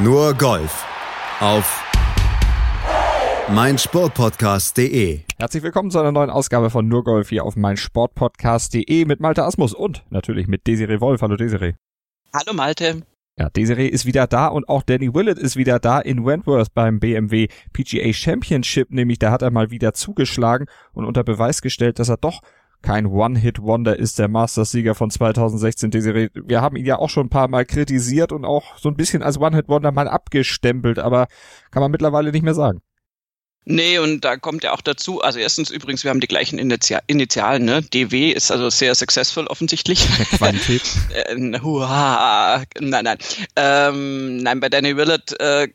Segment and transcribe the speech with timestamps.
[0.00, 0.86] Nur Golf
[1.40, 1.84] auf
[3.48, 5.22] meinsportpodcast.de.
[5.36, 9.74] Herzlich willkommen zu einer neuen Ausgabe von Nur Golf hier auf meinsportpodcast.de mit Malte Asmus
[9.74, 11.20] und natürlich mit Desiree Wolf.
[11.20, 11.74] Hallo Desiree.
[12.32, 13.02] Hallo Malte.
[13.36, 17.00] Ja, Desiree ist wieder da und auch Danny Willett ist wieder da in Wentworth beim
[17.00, 22.08] BMW PGA Championship, nämlich da hat er mal wieder zugeschlagen und unter Beweis gestellt, dass
[22.08, 22.42] er doch
[22.82, 26.28] kein One-Hit-Wonder ist, der Masters-Sieger von 2016 Desiree.
[26.34, 29.22] Wir haben ihn ja auch schon ein paar Mal kritisiert und auch so ein bisschen
[29.22, 31.26] als One-Hit-Wonder mal abgestempelt, aber
[31.70, 32.80] kann man mittlerweile nicht mehr sagen.
[33.70, 37.02] Nee, und da kommt ja auch dazu, also erstens übrigens, wir haben die gleichen Initial
[37.06, 37.82] Initialen, ne?
[37.82, 40.08] DW ist also sehr successful offensichtlich.
[40.38, 40.80] Qualität.
[41.28, 43.18] äh, nein, nein.
[43.56, 45.68] Ähm, nein, bei Danny Willett äh,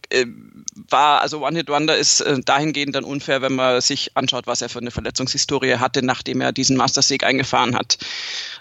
[0.89, 4.61] war, also One Hit Wonder ist äh, dahingehend dann unfair, wenn man sich anschaut, was
[4.61, 7.97] er für eine Verletzungshistorie hatte, nachdem er diesen Mastersieg eingefahren hat.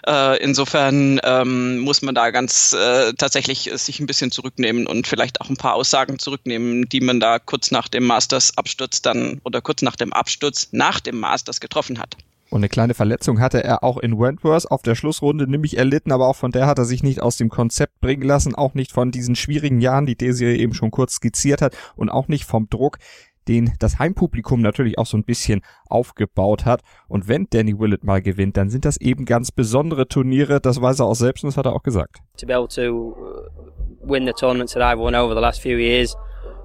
[0.07, 5.41] Äh, insofern ähm, muss man da ganz äh, tatsächlich sich ein bisschen zurücknehmen und vielleicht
[5.41, 9.81] auch ein paar Aussagen zurücknehmen, die man da kurz nach dem Masters-Absturz dann oder kurz
[9.81, 12.15] nach dem Absturz nach dem Masters getroffen hat.
[12.49, 16.27] Und eine kleine Verletzung hatte er auch in Wentworth auf der Schlussrunde nämlich erlitten, aber
[16.27, 19.11] auch von der hat er sich nicht aus dem Konzept bringen lassen, auch nicht von
[19.11, 22.99] diesen schwierigen Jahren, die Desiree eben schon kurz skizziert hat und auch nicht vom Druck,
[23.47, 26.81] den das Heimpublikum natürlich auch so ein bisschen aufgebaut hat.
[27.07, 30.99] Und wenn Danny Willett mal gewinnt, dann sind das eben ganz besondere Turniere, das weiß
[30.99, 32.19] er auch selbst und das hat er auch gesagt.
[32.37, 35.77] To be able to uh, win the tournaments that I've won over the last few
[35.77, 36.15] years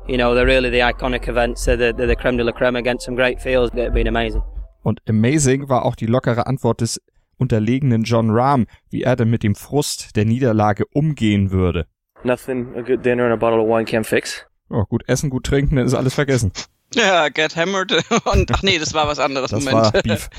[0.08, 1.66] you know, they're really the iconic events.
[1.66, 3.70] They're the, the creme de la creme against some great fields.
[3.74, 4.42] They've been amazing.
[4.82, 7.00] Und amazing war auch die lockere Antwort des
[7.36, 11.86] unterlegenen John Rahm, wie er denn mit dem Frust der Niederlage umgehen würde.
[12.24, 14.44] Nothing a good dinner and a bottle of wine can fix.
[14.70, 16.52] Oh, gut essen, gut trinken, dann ist alles vergessen.
[16.94, 17.92] Ja, Get Hammered
[18.24, 19.50] und ach nee, das war was anderes.
[19.50, 19.94] Das Moment.
[19.94, 20.28] war Beef.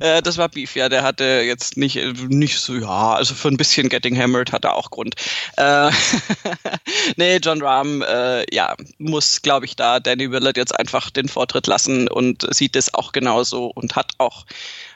[0.00, 0.90] Äh, das war Beef, ja.
[0.90, 1.96] Der hatte jetzt nicht,
[2.28, 5.14] nicht so, ja, also für ein bisschen Getting Hammered hat er auch Grund.
[5.56, 5.90] Äh,
[7.16, 11.66] nee, John Rahm, äh, ja, muss, glaube ich, da Danny Willard jetzt einfach den Vortritt
[11.66, 14.44] lassen und sieht es auch genauso und hat auch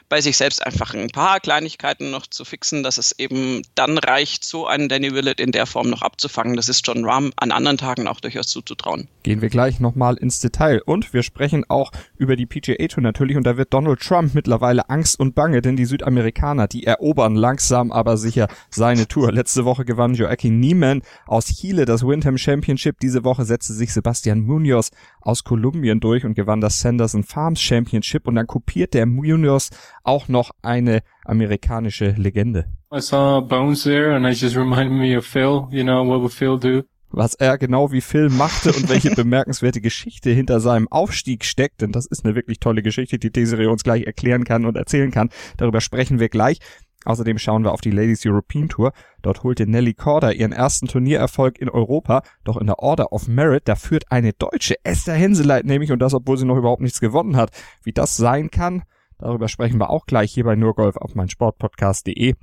[0.09, 4.45] bei sich selbst einfach ein paar Kleinigkeiten noch zu fixen, dass es eben dann reicht,
[4.45, 6.55] so einen Danny Willett in der Form noch abzufangen.
[6.55, 9.07] Das ist John Rahm an anderen Tagen auch durchaus zuzutrauen.
[9.23, 13.37] Gehen wir gleich nochmal ins Detail und wir sprechen auch über die PGA Tour natürlich
[13.37, 17.91] und da wird Donald Trump mittlerweile Angst und Bange, denn die Südamerikaner, die erobern langsam
[17.91, 19.31] aber sicher seine Tour.
[19.31, 22.99] Letzte Woche gewann Joaquin Niemann aus Chile das Windham Championship.
[22.99, 24.91] Diese Woche setzte sich Sebastian Munoz
[25.21, 29.69] aus Kolumbien durch und gewann das Sanderson Farms Championship und dann kopiert der Munoz
[30.03, 32.65] auch noch eine amerikanische Legende.
[32.93, 36.33] I saw Bones there and it just reminded me of Phil, you know, what would
[36.33, 36.83] Phil do?
[37.13, 41.91] was er genau wie Phil machte und welche bemerkenswerte Geschichte hinter seinem Aufstieg steckt, denn
[41.91, 45.29] das ist eine wirklich tolle Geschichte, die Desiree uns gleich erklären kann und erzählen kann.
[45.57, 46.59] Darüber sprechen wir gleich.
[47.05, 48.93] Außerdem schauen wir auf die Ladies European Tour.
[49.21, 52.23] Dort holte Nelly Korda ihren ersten Turniererfolg in Europa.
[52.45, 56.13] Doch in der Order of Merit, da führt eine deutsche Esther Henseleit nämlich und das,
[56.13, 57.51] obwohl sie noch überhaupt nichts gewonnen hat.
[57.83, 58.83] Wie das sein kann,
[59.17, 62.35] darüber sprechen wir auch gleich hier bei Nurgolf auf meinsportpodcast.de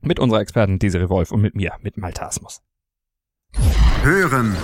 [0.00, 2.62] mit unserer Expertin Desiree Wolf und mit mir, mit Maltasmus.
[4.02, 4.56] Hören,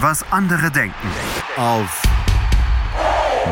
[0.00, 1.08] was andere denken
[1.56, 2.02] auf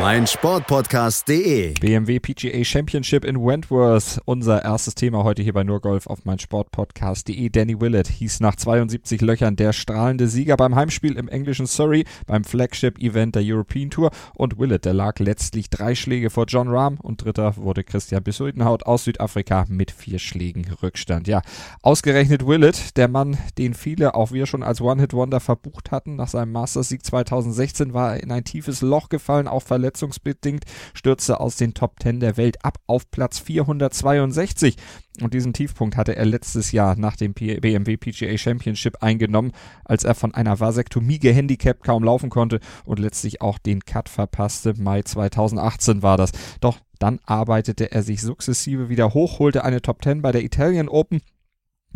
[0.01, 1.75] meinsportpodcast.de.
[1.81, 4.21] BMW PGA Championship in Wentworth.
[4.27, 7.49] Unser erstes Thema heute hier bei Nurgolf auf meinsportpodcast.de.
[7.49, 12.45] Danny Willett hieß nach 72 Löchern der strahlende Sieger beim Heimspiel im englischen Surrey beim
[12.45, 14.13] Flagship-Event der European Tour.
[14.35, 18.85] Und Willett, der lag letztlich drei Schläge vor John Rahm und dritter wurde Christian Besuidenhaut
[18.85, 21.27] aus Südafrika mit vier Schlägen Rückstand.
[21.27, 21.43] Ja,
[21.83, 26.15] ausgerechnet Willett, der Mann, den viele, auch wir schon als One-Hit-Wonder verbucht hatten.
[26.15, 31.57] Nach seinem Masters-Sieg 2016 war er in ein tiefes Loch gefallen, auch verletzungsbedingt, stürzte aus
[31.57, 34.77] den Top 10 der Welt ab auf Platz 462.
[35.23, 39.53] Und diesen Tiefpunkt hatte er letztes Jahr nach dem BMW PGA Championship eingenommen,
[39.85, 44.75] als er von einer Vasektomie gehandicapt kaum laufen konnte und letztlich auch den Cut verpasste.
[44.79, 46.31] Mai 2018 war das.
[46.61, 50.89] Doch dann arbeitete er sich sukzessive wieder hoch, holte eine Top 10 bei der Italian
[50.89, 51.21] Open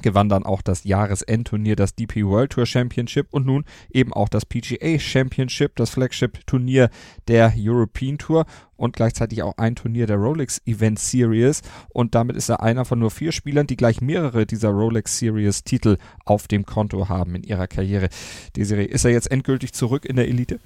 [0.00, 4.46] gewann dann auch das Jahresendturnier, das DP World Tour Championship und nun eben auch das
[4.46, 6.90] PGA Championship, das Flagship-Turnier
[7.28, 8.46] der European Tour
[8.76, 12.98] und gleichzeitig auch ein Turnier der Rolex Event Series und damit ist er einer von
[12.98, 17.42] nur vier Spielern, die gleich mehrere dieser Rolex Series Titel auf dem Konto haben in
[17.42, 18.08] ihrer Karriere.
[18.56, 20.58] Desiree, ist er jetzt endgültig zurück in der Elite?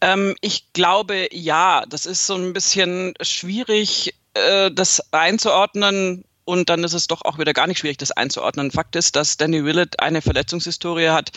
[0.00, 6.82] Ähm, ich glaube, ja, das ist so ein bisschen schwierig, äh, das einzuordnen und dann
[6.82, 8.70] ist es doch auch wieder gar nicht schwierig, das einzuordnen.
[8.70, 11.30] Fakt ist, dass Danny Willett eine Verletzungshistorie hat,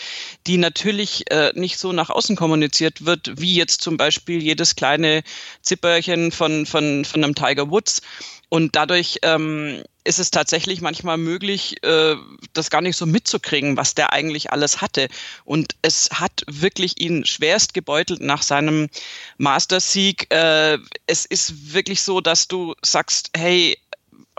[0.46, 5.22] die natürlich äh, nicht so nach außen kommuniziert wird, wie jetzt zum Beispiel jedes kleine
[5.60, 8.00] Zipperchen von, von, von einem Tiger Woods.
[8.48, 12.16] Und dadurch ähm, ist es tatsächlich manchmal möglich, äh,
[12.54, 15.08] das gar nicht so mitzukriegen, was der eigentlich alles hatte.
[15.44, 18.88] Und es hat wirklich ihn schwerst gebeutelt nach seinem
[19.36, 20.32] Mastersieg.
[20.32, 23.76] Äh, es ist wirklich so, dass du sagst, hey,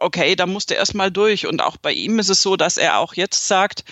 [0.03, 1.47] okay, da musste er erstmal durch.
[1.47, 3.83] Und auch bei ihm ist es so, dass er auch jetzt sagt,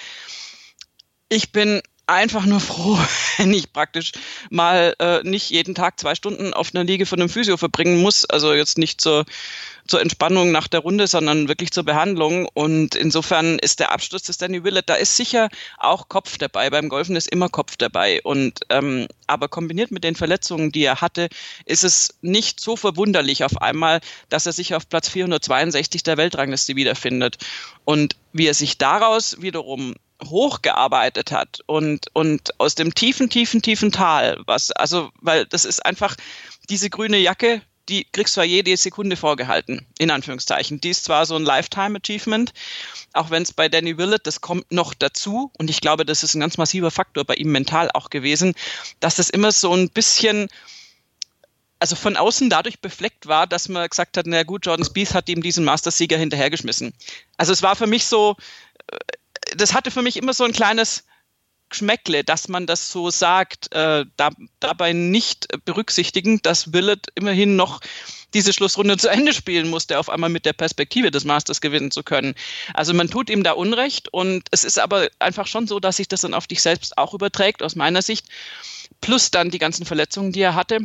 [1.29, 1.81] ich bin
[2.11, 2.97] einfach nur froh,
[3.37, 4.11] wenn ich praktisch
[4.49, 8.25] mal äh, nicht jeden Tag zwei Stunden auf einer Liege von einem Physio verbringen muss.
[8.25, 9.25] Also jetzt nicht zur,
[9.87, 12.47] zur Entspannung nach der Runde, sondern wirklich zur Behandlung.
[12.53, 16.69] Und insofern ist der Abschluss des Danny Willett, da ist sicher auch Kopf dabei.
[16.69, 18.21] Beim Golfen ist immer Kopf dabei.
[18.23, 21.29] Und ähm, aber kombiniert mit den Verletzungen, die er hatte,
[21.65, 26.75] ist es nicht so verwunderlich auf einmal, dass er sich auf Platz 462 der Weltrangliste
[26.75, 27.37] wiederfindet.
[27.85, 33.91] Und wie er sich daraus wiederum hochgearbeitet hat und, und aus dem tiefen, tiefen, tiefen
[33.91, 36.15] Tal, was, also, weil das ist einfach
[36.69, 40.79] diese grüne Jacke, die kriegst du ja jede Sekunde vorgehalten, in Anführungszeichen.
[40.79, 42.53] Die ist zwar so ein Lifetime Achievement,
[43.13, 46.35] auch wenn es bei Danny Willett, das kommt noch dazu, und ich glaube, das ist
[46.35, 48.53] ein ganz massiver Faktor bei ihm mental auch gewesen,
[49.00, 50.47] dass das immer so ein bisschen,
[51.79, 55.27] also von außen dadurch befleckt war, dass man gesagt hat, na gut, Jordan Spieth hat
[55.27, 56.94] ihm diesen Mastersieger hinterhergeschmissen.
[57.38, 58.38] Also es war für mich so,
[59.56, 61.06] das hatte für mich immer so ein kleines
[61.69, 67.80] Geschmäckle, dass man das so sagt, äh, da, dabei nicht berücksichtigen, dass Willett immerhin noch
[68.33, 72.03] diese Schlussrunde zu Ende spielen musste, auf einmal mit der Perspektive des Masters gewinnen zu
[72.03, 72.36] können.
[72.74, 76.07] Also man tut ihm da Unrecht und es ist aber einfach schon so, dass sich
[76.07, 78.27] das dann auf dich selbst auch überträgt, aus meiner Sicht.
[79.00, 80.80] Plus dann die ganzen Verletzungen, die er hatte.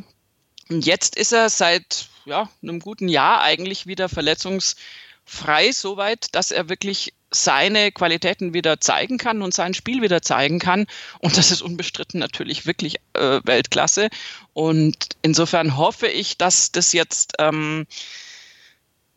[0.68, 6.68] Und jetzt ist er seit ja, einem guten Jahr eigentlich wieder verletzungsfrei, soweit, dass er
[6.68, 10.86] wirklich seine Qualitäten wieder zeigen kann und sein Spiel wieder zeigen kann.
[11.18, 14.08] Und das ist unbestritten natürlich wirklich äh, Weltklasse.
[14.52, 17.86] Und insofern hoffe ich, dass das jetzt ähm,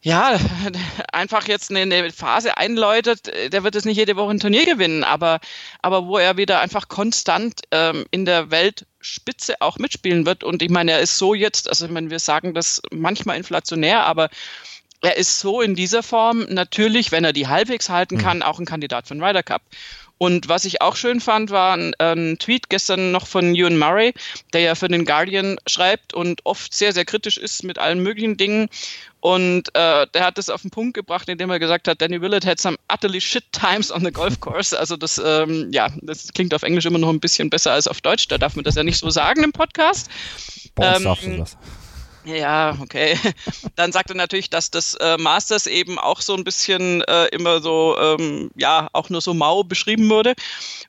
[0.02, 0.40] ja,
[1.12, 5.04] einfach jetzt eine, eine, Phase einläutet, der wird jetzt nicht jede Woche ein Turnier gewinnen,
[5.04, 5.40] aber,
[5.82, 10.44] aber wo er wieder einfach konstant ähm, in der Weltspitze auch mitspielen wird.
[10.44, 14.06] Und ich meine, er ist so jetzt, also ich meine, wir sagen das manchmal inflationär,
[14.06, 14.30] aber
[15.02, 18.22] er ist so in dieser Form natürlich, wenn er die halbwegs halten mhm.
[18.22, 19.62] kann, auch ein Kandidat für den Ryder Cup.
[20.20, 24.14] Und was ich auch schön fand, war ein, ein, Tweet gestern noch von Ewan Murray,
[24.52, 28.36] der ja für den Guardian schreibt und oft sehr, sehr kritisch ist mit allen möglichen
[28.36, 28.68] Dingen.
[29.22, 32.46] Und äh, der hat das auf den Punkt gebracht, indem er gesagt hat, Danny Willett
[32.46, 34.78] had some utterly shit times on the golf course.
[34.78, 38.02] Also das, ähm, ja, das klingt auf Englisch immer noch ein bisschen besser als auf
[38.02, 38.28] Deutsch.
[38.28, 40.10] Da darf man das ja nicht so sagen im Podcast.
[40.76, 41.58] Bei uns ähm, darfst du das.
[42.36, 43.18] Ja, okay.
[43.76, 47.62] Dann sagt er natürlich, dass das äh, Masters eben auch so ein bisschen äh, immer
[47.62, 50.36] so, ähm, ja, auch nur so mau beschrieben wurde.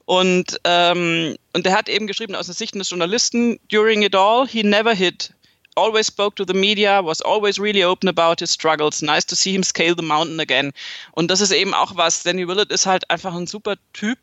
[0.05, 4.47] Und, ähm, und er hat eben geschrieben aus der Sicht des Journalisten, during it all,
[4.47, 5.33] he never hit.
[5.77, 9.01] Always spoke to the media, was always really open about his struggles.
[9.01, 10.73] Nice to see him scale the mountain again.
[11.13, 12.23] Und das ist eben auch was.
[12.23, 14.19] Danny Willett ist halt einfach ein super Typ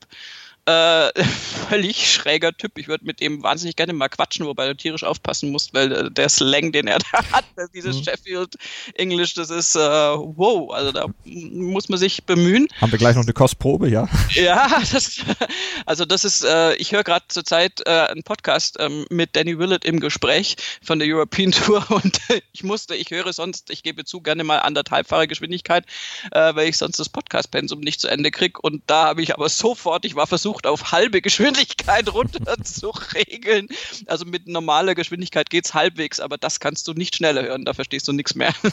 [0.67, 1.23] äh,
[1.69, 2.77] völlig schräger Typ.
[2.77, 6.11] Ich würde mit dem wahnsinnig gerne mal quatschen, wobei du tierisch aufpassen musst, weil äh,
[6.11, 8.03] der Slang, den er da hat, dieses mhm.
[8.03, 8.55] Sheffield
[8.95, 10.71] English, das ist äh, wow.
[10.71, 12.67] Also da muss man sich bemühen.
[12.81, 14.07] Haben wir gleich noch eine Kostprobe, ja?
[14.33, 15.19] Ja, das,
[15.85, 19.83] also das ist, äh, ich höre gerade zurzeit äh, einen Podcast ähm, mit Danny Willett
[19.83, 22.19] im Gespräch von der European Tour und
[22.51, 25.85] ich musste, ich höre sonst, ich gebe zu, gerne mal anderthalbfache Geschwindigkeit,
[26.31, 28.59] äh, weil ich sonst das Podcast-Pensum nicht zu Ende kriege.
[28.61, 32.89] Und da habe ich aber sofort, ich war versucht, versucht, auf halbe Geschwindigkeit runter zu
[33.13, 33.67] regeln.
[34.07, 37.73] Also mit normaler Geschwindigkeit geht es halbwegs, aber das kannst du nicht schneller hören, da
[37.73, 38.53] verstehst du nichts mehr.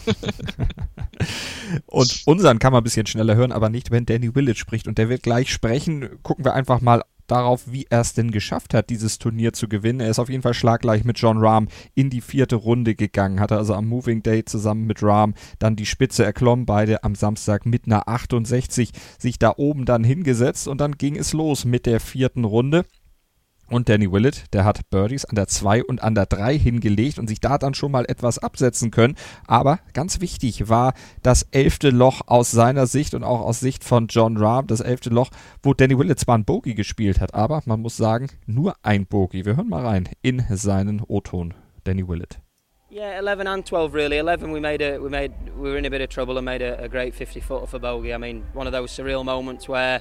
[1.87, 4.87] Und unseren kann man ein bisschen schneller hören, aber nicht, wenn Danny Willett spricht.
[4.87, 6.19] Und der wird gleich sprechen.
[6.23, 10.00] Gucken wir einfach mal darauf, wie er es denn geschafft hat, dieses Turnier zu gewinnen.
[10.00, 13.57] Er ist auf jeden Fall schlaggleich mit John Rahm in die vierte Runde gegangen, hatte
[13.57, 17.87] also am Moving Day zusammen mit Rahm dann die Spitze erklommen, beide am Samstag mit
[17.87, 22.45] einer 68 sich da oben dann hingesetzt und dann ging es los mit der vierten
[22.45, 22.85] Runde.
[23.71, 27.28] Und Danny Willett, der hat Birdies an der 2 und an der 3 hingelegt und
[27.28, 29.14] sich da dann schon mal etwas absetzen können.
[29.47, 30.92] Aber ganz wichtig war
[31.23, 34.66] das elfte Loch aus seiner Sicht und auch aus Sicht von John Rahm.
[34.66, 35.30] Das elfte Loch,
[35.62, 39.44] wo Danny Willett zwar ein Bogey gespielt hat, aber man muss sagen, nur ein Bogey.
[39.44, 41.54] Wir hören mal rein in seinen O-Ton.
[41.85, 42.38] Danny Willett.
[42.90, 44.18] Yeah, 11 and 12 really.
[44.18, 46.62] 11 we made a we made we were in a bit of trouble and made
[46.62, 48.14] a, a great 50 footer for bogey.
[48.14, 50.00] I mean, one of those surreal moments where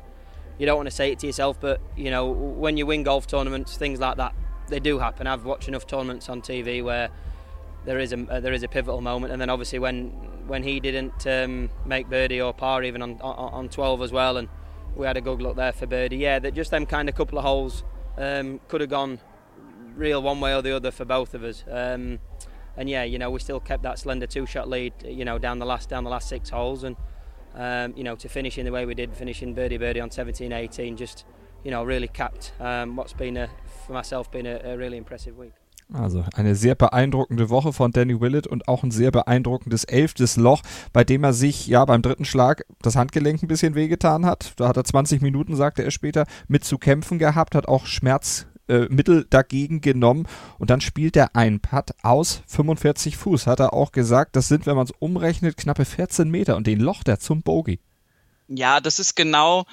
[0.58, 3.28] you don't want to say it to yourself, but you know when you win golf
[3.28, 4.34] tournaments, things like that
[4.68, 5.28] they do happen.
[5.28, 7.10] I've watched enough tournaments on TV where
[7.86, 10.10] there is a uh, there is a pivotal moment, and then obviously when
[10.48, 14.38] when he didn't um, make birdie or par even on, on, on 12 as well,
[14.38, 14.50] and
[14.96, 16.18] we had a good look there for birdie.
[16.18, 17.84] Yeah, that just them kind of couple of holes
[18.18, 19.20] um, could have gone
[19.96, 21.64] real one way or the other for both of us.
[21.70, 22.20] Um,
[22.76, 25.66] and yeah, you know, we still kept that slender two-shot lead, you know, down the
[25.66, 26.96] last down the last six holes, and
[27.56, 30.96] um, you know, to finish in the way we did, finishing birdie birdie on 17-18,
[30.98, 31.26] just
[31.64, 33.50] you know, really capped um, what's been a,
[33.86, 35.54] for myself been a, a really impressive week.
[35.92, 40.62] Also eine sehr beeindruckende Woche von Danny Willett und auch ein sehr beeindruckendes elftes Loch,
[40.92, 44.54] bei dem er sich ja beim dritten Schlag das Handgelenk ein bisschen wehgetan hat.
[44.56, 48.53] Da hat er 20 Minuten, sagte er später, mit zu kämpfen gehabt, hat auch Schmerzmittel
[48.67, 48.88] äh,
[49.29, 50.27] dagegen genommen
[50.60, 54.36] und dann spielt er einen Putt aus 45 Fuß, hat er auch gesagt.
[54.36, 57.79] Das sind, wenn man es umrechnet, knappe 14 Meter und den Loch der zum Bogey.
[58.48, 59.65] Ja, das ist genau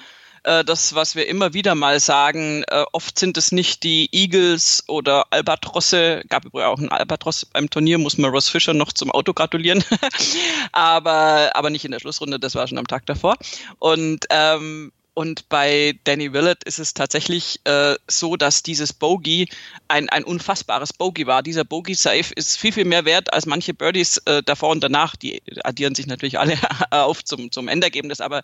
[0.43, 2.63] äh, das, was wir immer wieder mal sagen.
[2.67, 6.23] Äh, oft sind es nicht die Eagles oder Albatrosse.
[6.29, 9.83] Gab übrigens auch einen Albatross beim Turnier, muss man Ross Fischer noch zum Auto gratulieren.
[10.71, 13.37] aber, aber nicht in der Schlussrunde, das war schon am Tag davor.
[13.79, 14.91] Und ähm,
[15.21, 19.47] und bei Danny Willett ist es tatsächlich äh, so, dass dieses Bogey
[19.87, 21.43] ein, ein unfassbares Bogey war.
[21.43, 25.15] Dieser Bogey-Safe ist viel, viel mehr wert als manche Birdies äh, davor und danach.
[25.15, 26.57] Die addieren sich natürlich alle
[26.89, 28.41] auf zum, zum Endergebnis, aber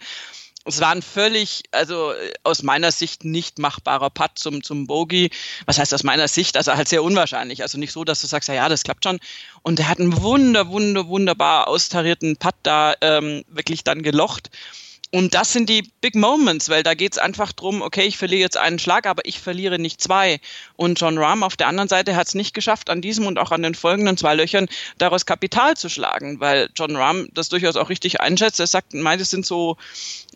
[0.65, 5.31] es war ein völlig, also aus meiner Sicht nicht machbarer Putt zum, zum Bogey.
[5.65, 6.57] Was heißt aus meiner Sicht?
[6.57, 7.63] Also halt sehr unwahrscheinlich.
[7.63, 9.17] Also nicht so, dass du sagst, ja, ja, das klappt schon.
[9.63, 14.51] Und er hat einen wunder, wunder, wunderbar austarierten Putt da ähm, wirklich dann gelocht.
[15.11, 18.41] Und das sind die Big Moments, weil da geht es einfach drum, okay, ich verliere
[18.41, 20.41] jetzt einen Schlag, aber ich verliere nicht zwei.
[20.75, 23.51] Und John Rahm auf der anderen Seite hat es nicht geschafft, an diesem und auch
[23.51, 27.89] an den folgenden zwei Löchern daraus Kapital zu schlagen, weil John Rahm das durchaus auch
[27.89, 28.59] richtig einschätzt.
[28.59, 29.77] Er sagt, meint, es sind so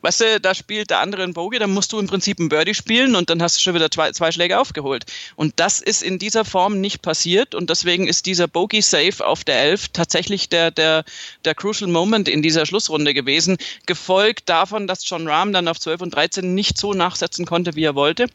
[0.02, 2.74] weißt du, da spielt der andere einen Bogey, dann musst du im Prinzip einen Birdie
[2.74, 5.06] spielen und dann hast du schon wieder zwei, zwei Schläge aufgeholt.
[5.36, 9.62] Und das ist in dieser Form nicht passiert und deswegen ist dieser Bogey-Safe auf der
[9.62, 11.04] 11 tatsächlich der, der,
[11.46, 16.02] der crucial Moment in dieser Schlussrunde gewesen, gefolgt davon, dass John Rahm dann auf 12
[16.02, 18.28] und 13 nicht so nachsetzen konnte, wie er wollte.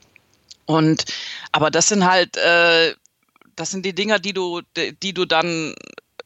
[0.66, 1.04] Und,
[1.52, 2.94] aber das sind halt, äh,
[3.54, 4.60] das sind die Dinger, die du,
[5.02, 5.74] die du dann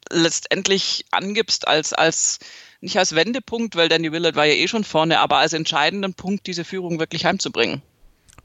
[0.09, 2.39] letztendlich angibst als, als,
[2.81, 6.47] nicht als Wendepunkt, weil Danny Willard war ja eh schon vorne, aber als entscheidenden Punkt,
[6.47, 7.83] diese Führung wirklich heimzubringen.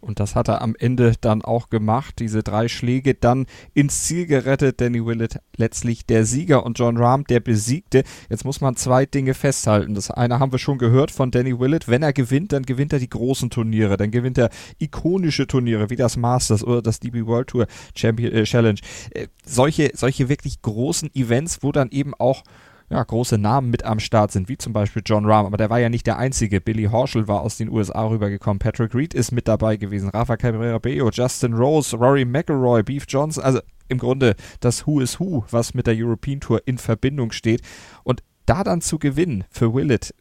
[0.07, 2.21] Und das hat er am Ende dann auch gemacht.
[2.21, 4.81] Diese drei Schläge dann ins Ziel gerettet.
[4.81, 8.05] Danny Willett letztlich der Sieger und John Rahm der Besiegte.
[8.31, 9.95] Jetzt muss man zwei Dinge festhalten.
[9.95, 11.89] Das eine haben wir schon gehört von Danny Willett.
[11.89, 13.97] Wenn er gewinnt, dann gewinnt er die großen Turniere.
[13.97, 18.45] Dann gewinnt er ikonische Turniere wie das Masters oder das DB World Tour Champion, äh,
[18.45, 18.79] Challenge.
[19.11, 22.45] Äh, solche, solche wirklich großen Events, wo dann eben auch
[22.89, 25.81] ja, große Namen mit am Start sind, wie zum Beispiel John Rahm, aber der war
[25.81, 26.61] ja nicht der einzige.
[26.61, 30.79] Billy Horschel war aus den USA rübergekommen, Patrick Reed ist mit dabei gewesen, Rafa Cabrera
[30.79, 35.75] Bello, Justin Rose, Rory McElroy, Beef Johnson, also im Grunde das Who is Who, was
[35.75, 37.63] mit der European Tour in Verbindung steht.
[38.05, 40.15] Und da dann zu gewinnen für Willett,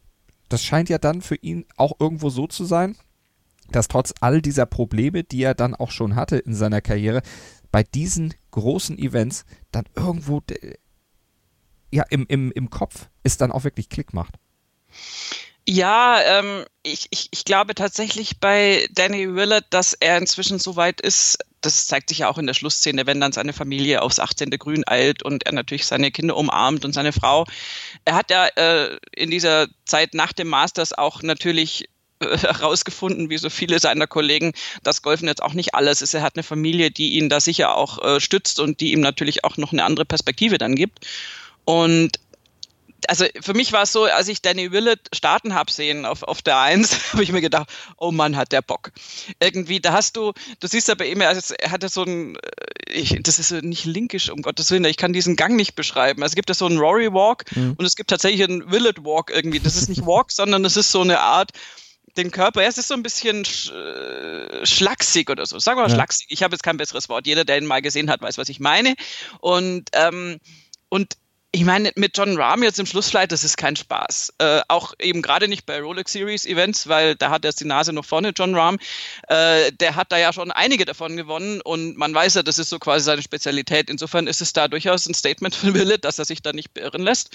[0.48, 2.96] das scheint ja dann für ihn auch irgendwo so zu sein,
[3.70, 7.22] dass trotz all dieser Probleme, die er dann auch schon hatte in seiner Karriere,
[7.72, 10.40] bei diesen großen Events dann irgendwo
[11.96, 14.34] ja, im, im, im Kopf es dann auch wirklich Klick macht.
[15.68, 21.00] Ja, ähm, ich, ich, ich glaube tatsächlich bei Danny Willett, dass er inzwischen so weit
[21.00, 24.50] ist, das zeigt sich ja auch in der Schlussszene, wenn dann seine Familie aufs 18.
[24.50, 27.46] Grün eilt und er natürlich seine Kinder umarmt und seine Frau.
[28.04, 31.88] Er hat ja äh, in dieser Zeit nach dem Masters auch natürlich
[32.20, 36.14] äh, herausgefunden, wie so viele seiner Kollegen, dass Golfen jetzt auch nicht alles ist.
[36.14, 39.44] Er hat eine Familie, die ihn da sicher auch äh, stützt und die ihm natürlich
[39.44, 41.06] auch noch eine andere Perspektive dann gibt.
[41.66, 42.18] Und
[43.08, 46.42] also für mich war es so, als ich Danny Willett starten habe sehen auf, auf
[46.42, 47.68] der Eins, habe ich mir gedacht,
[47.98, 48.92] oh Mann, hat der Bock.
[49.40, 53.18] Irgendwie, da hast du, du siehst ja bei ihm, er hatte so ein, äh, ich,
[53.22, 56.22] das ist nicht linkisch, um Gottes Willen, ich kann diesen Gang nicht beschreiben.
[56.22, 57.74] Also es gibt ja so einen Rory Walk mhm.
[57.76, 59.60] und es gibt tatsächlich einen Willett Walk irgendwie.
[59.60, 61.50] Das ist nicht Walk, sondern das ist so eine Art,
[62.16, 65.58] den Körper, ja, es ist so ein bisschen sch, äh, schlaksig oder so.
[65.58, 65.96] Sagen wir mal ja.
[65.96, 66.28] schlaksig.
[66.30, 67.26] Ich habe jetzt kein besseres Wort.
[67.26, 68.94] Jeder, der ihn mal gesehen hat, weiß, was ich meine.
[69.40, 70.38] Und, ähm,
[70.88, 71.18] und
[71.56, 74.34] ich meine, mit John Rahm jetzt im Schlussflight, das ist kein Spaß.
[74.40, 77.94] Äh, auch eben gerade nicht bei Rolex Series Events, weil da hat er die Nase
[77.94, 78.78] noch vorne, John Rahm.
[79.28, 82.68] Äh, der hat da ja schon einige davon gewonnen und man weiß ja, das ist
[82.68, 83.88] so quasi seine Spezialität.
[83.88, 87.00] Insofern ist es da durchaus ein Statement von Willett, dass er sich da nicht beirren
[87.00, 87.34] lässt.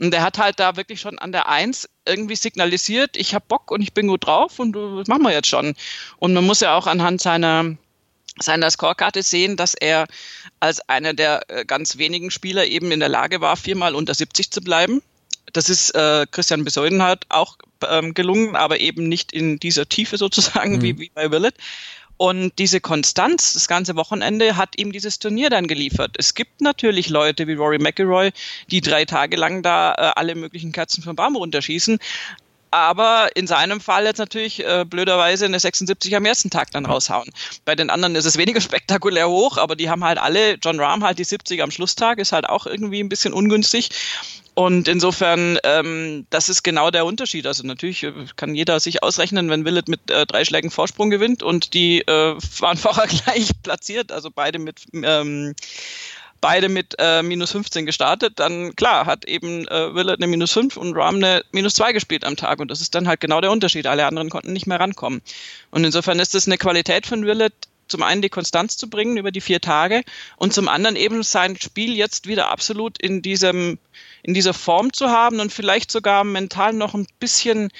[0.00, 3.70] Und der hat halt da wirklich schon an der Eins irgendwie signalisiert, ich habe Bock
[3.70, 5.76] und ich bin gut drauf und das machen wir jetzt schon.
[6.16, 7.76] Und man muss ja auch anhand seiner
[8.38, 10.06] seiner Scorekarte sehen, dass er
[10.60, 14.50] als einer der äh, ganz wenigen Spieler eben in der Lage war, viermal unter 70
[14.50, 15.02] zu bleiben.
[15.52, 17.56] Das ist äh, Christian Besäudenhardt auch
[17.88, 20.82] ähm, gelungen, aber eben nicht in dieser Tiefe sozusagen mhm.
[20.82, 21.54] wie, wie bei Willett.
[22.16, 26.16] Und diese Konstanz, das ganze Wochenende, hat ihm dieses Turnier dann geliefert.
[26.18, 28.32] Es gibt natürlich Leute wie Rory McIlroy,
[28.70, 31.98] die drei Tage lang da äh, alle möglichen Kerzen vom Baum runterschießen.
[32.70, 37.30] Aber in seinem Fall jetzt natürlich äh, blöderweise eine 76 am ersten Tag dann raushauen.
[37.64, 41.04] Bei den anderen ist es weniger spektakulär hoch, aber die haben halt alle, John Rahm
[41.04, 43.90] halt die 70 am Schlusstag, ist halt auch irgendwie ein bisschen ungünstig.
[44.54, 47.46] Und insofern, ähm, das ist genau der Unterschied.
[47.46, 51.42] Also natürlich äh, kann jeder sich ausrechnen, wenn Willett mit äh, drei Schlägen Vorsprung gewinnt
[51.42, 55.54] und die äh, waren vorher gleich platziert, also beide mit ähm,
[56.40, 60.76] beide mit äh, minus 15 gestartet, dann klar, hat eben äh, Willett eine minus 5
[60.76, 62.60] und Rahm eine minus 2 gespielt am Tag.
[62.60, 63.86] Und das ist dann halt genau der Unterschied.
[63.86, 65.22] Alle anderen konnten nicht mehr rankommen.
[65.70, 67.54] Und insofern ist das eine Qualität von Willett,
[67.88, 70.02] zum einen die Konstanz zu bringen über die vier Tage
[70.36, 73.78] und zum anderen eben sein Spiel jetzt wieder absolut in diesem,
[74.22, 77.70] in dieser Form zu haben und vielleicht sogar mental noch ein bisschen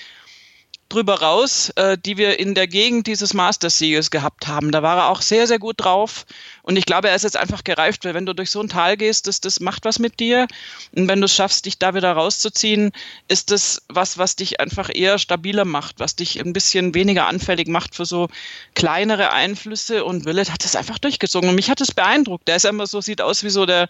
[0.90, 4.72] drüber raus, äh, die wir in der Gegend dieses Masters-Sieges gehabt haben.
[4.72, 6.26] Da war er auch sehr, sehr gut drauf.
[6.62, 8.96] Und ich glaube, er ist jetzt einfach gereift, weil wenn du durch so ein Tal
[8.96, 10.46] gehst, das, das macht was mit dir.
[10.94, 12.92] Und wenn du es schaffst, dich da wieder rauszuziehen,
[13.28, 17.68] ist das was, was dich einfach eher stabiler macht, was dich ein bisschen weniger anfällig
[17.68, 18.28] macht für so
[18.74, 20.04] kleinere Einflüsse.
[20.04, 21.48] Und Willett hat das einfach durchgezogen.
[21.48, 22.48] Und mich hat es beeindruckt.
[22.48, 23.88] Der ist immer so, sieht aus wie so der,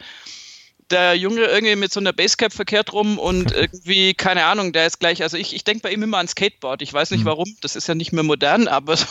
[0.90, 5.00] der Junge irgendwie mit so einer Basecap verkehrt rum und irgendwie, keine Ahnung, der ist
[5.00, 6.82] gleich, also ich, ich denke bei ihm immer an Skateboard.
[6.82, 7.26] Ich weiß nicht mhm.
[7.26, 9.06] warum, das ist ja nicht mehr modern, aber so,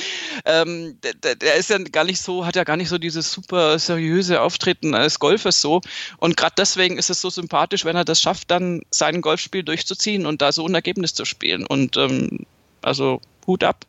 [0.44, 3.78] ähm, der, der, ist ja gar nicht so, hat ja gar nicht so dieses super
[3.78, 5.80] seriöse Auftreten als Golfers so.
[6.18, 10.26] Und gerade deswegen ist es so sympathisch, wenn er das schafft, dann sein Golfspiel durchzuziehen
[10.26, 11.66] und da so ein Ergebnis zu spielen.
[11.66, 12.46] Und ähm,
[12.82, 13.86] also Hut ab.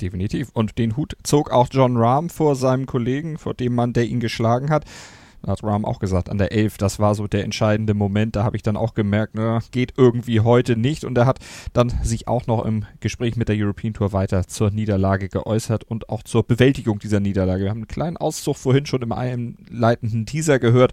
[0.00, 0.48] Definitiv.
[0.52, 4.20] Und den Hut zog auch John Rahm vor seinem Kollegen, vor dem Mann, der ihn
[4.20, 4.84] geschlagen hat.
[5.46, 8.36] Hat Rahm auch gesagt, an der 11, das war so der entscheidende Moment.
[8.36, 11.04] Da habe ich dann auch gemerkt, ne, geht irgendwie heute nicht.
[11.04, 11.38] Und er hat
[11.72, 16.08] dann sich auch noch im Gespräch mit der European Tour weiter zur Niederlage geäußert und
[16.08, 17.64] auch zur Bewältigung dieser Niederlage.
[17.64, 20.92] Wir haben einen kleinen Auszug vorhin schon im einleitenden Teaser gehört.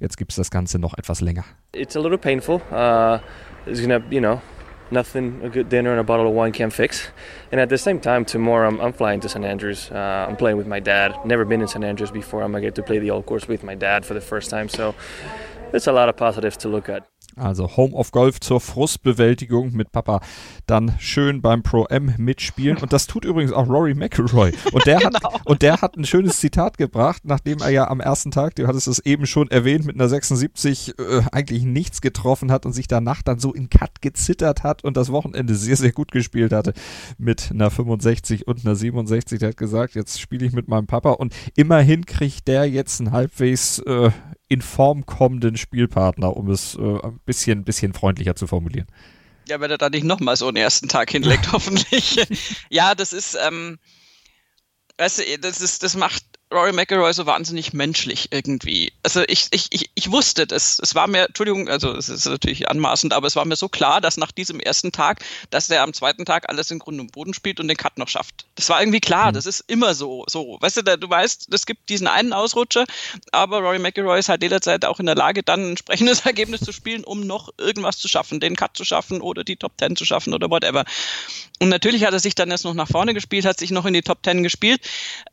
[0.00, 1.44] Jetzt gibt es das Ganze noch etwas länger.
[1.74, 2.60] It's a little painful.
[2.70, 3.18] Uh,
[3.66, 4.40] it's gonna, you know,
[4.90, 7.08] nothing a good dinner and a bottle of wine can fix.
[7.52, 9.44] And at the same time, tomorrow I'm, I'm flying to St.
[9.44, 9.90] Andrews.
[9.90, 11.14] Uh, I'm playing with my dad.
[11.24, 11.84] Never been in St.
[11.84, 12.42] Andrews before.
[12.42, 14.68] I'm gonna get to play the old course with my dad for the first time.
[14.68, 14.94] So
[15.72, 17.06] it's a lot of positives to look at.
[17.38, 20.20] Also Home of Golf zur Frustbewältigung mit Papa
[20.66, 22.78] dann schön beim Pro M mitspielen.
[22.78, 24.52] Und das tut übrigens auch Rory McIlroy.
[24.72, 25.40] Und der hat, genau.
[25.44, 28.88] und der hat ein schönes Zitat gebracht, nachdem er ja am ersten Tag, du hattest
[28.88, 33.22] es eben schon erwähnt, mit einer 76 äh, eigentlich nichts getroffen hat und sich danach
[33.22, 36.72] dann so in Cut gezittert hat und das Wochenende sehr, sehr gut gespielt hatte
[37.18, 39.38] mit einer 65 und einer 67.
[39.38, 43.12] Der hat gesagt, jetzt spiele ich mit meinem Papa und immerhin kriegt der jetzt einen
[43.12, 44.10] halbwegs äh,
[44.48, 48.86] in Form kommenden Spielpartner, um es äh, ein bisschen, bisschen freundlicher zu formulieren.
[49.48, 52.26] Ja, wenn er da nicht nochmal so einen ersten Tag hinlegt, hoffentlich.
[52.70, 53.78] ja, das ist, ähm,
[54.98, 58.92] weißt du, das ist, das macht Rory McIlroy so wahnsinnig menschlich irgendwie.
[59.02, 60.78] Also ich, ich, ich, ich wusste das.
[60.82, 64.00] Es war mir, Entschuldigung, also es ist natürlich anmaßend, aber es war mir so klar,
[64.00, 67.34] dass nach diesem ersten Tag, dass er am zweiten Tag alles in Grund und Boden
[67.34, 68.46] spielt und den Cut noch schafft.
[68.54, 69.34] Das war irgendwie klar, mhm.
[69.34, 70.24] das ist immer so.
[70.26, 70.56] so.
[70.60, 72.86] Weißt du, da, du weißt, es gibt diesen einen Ausrutscher,
[73.30, 76.72] aber Rory McIlroy ist halt jederzeit auch in der Lage, dann ein entsprechendes Ergebnis zu
[76.72, 80.06] spielen, um noch irgendwas zu schaffen, den Cut zu schaffen oder die Top Ten zu
[80.06, 80.84] schaffen oder whatever.
[81.60, 83.92] Und natürlich hat er sich dann erst noch nach vorne gespielt, hat sich noch in
[83.92, 84.80] die Top Ten gespielt.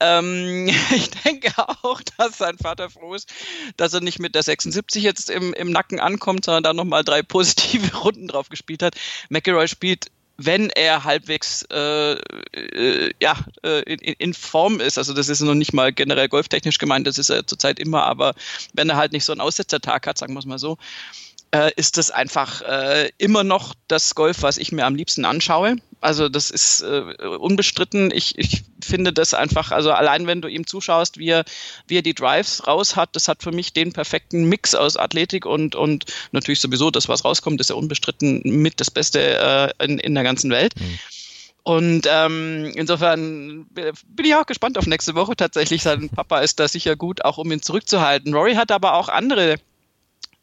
[0.01, 0.69] Ähm,
[1.05, 3.33] ich denke auch, dass sein Vater froh ist,
[3.77, 7.21] dass er nicht mit der 76 jetzt im, im Nacken ankommt, sondern da nochmal drei
[7.21, 8.95] positive Runden drauf gespielt hat.
[9.29, 15.29] McElroy spielt wenn er halbwegs äh, äh, ja, äh, in, in, Form ist, also das
[15.29, 18.33] ist noch nicht mal generell golftechnisch gemeint, das ist er zurzeit immer, aber
[18.73, 20.77] wenn er halt nicht so einen Aussetzertag hat, sagen wir es mal so,
[21.55, 25.77] äh, ist das einfach äh, immer noch das Golf, was ich mir am liebsten anschaue.
[26.01, 27.01] Also das ist äh,
[27.39, 28.11] unbestritten.
[28.13, 31.45] Ich, ich finde das einfach, also allein wenn du ihm zuschaust, wie er,
[31.87, 35.45] wie er die Drives raus hat, das hat für mich den perfekten Mix aus Athletik
[35.45, 39.97] und, und natürlich sowieso das, was rauskommt, ist ja unbestritten mit das Beste äh, in,
[39.99, 40.73] in der ganzen Welt.
[40.79, 40.99] Mhm.
[41.63, 45.81] Und ähm, insofern bin ich auch gespannt auf nächste Woche tatsächlich.
[45.81, 48.35] Sein Papa ist da sicher gut, auch um ihn zurückzuhalten.
[48.35, 49.55] Rory hat aber auch andere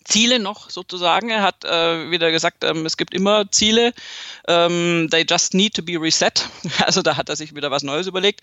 [0.04, 1.30] Ziele noch sozusagen.
[1.30, 3.92] Er hat äh, wieder gesagt, ähm, es gibt immer Ziele.
[4.48, 6.48] Ähm, they just need to be reset.
[6.84, 8.40] Also da hat er sich wieder was Neues überlegt.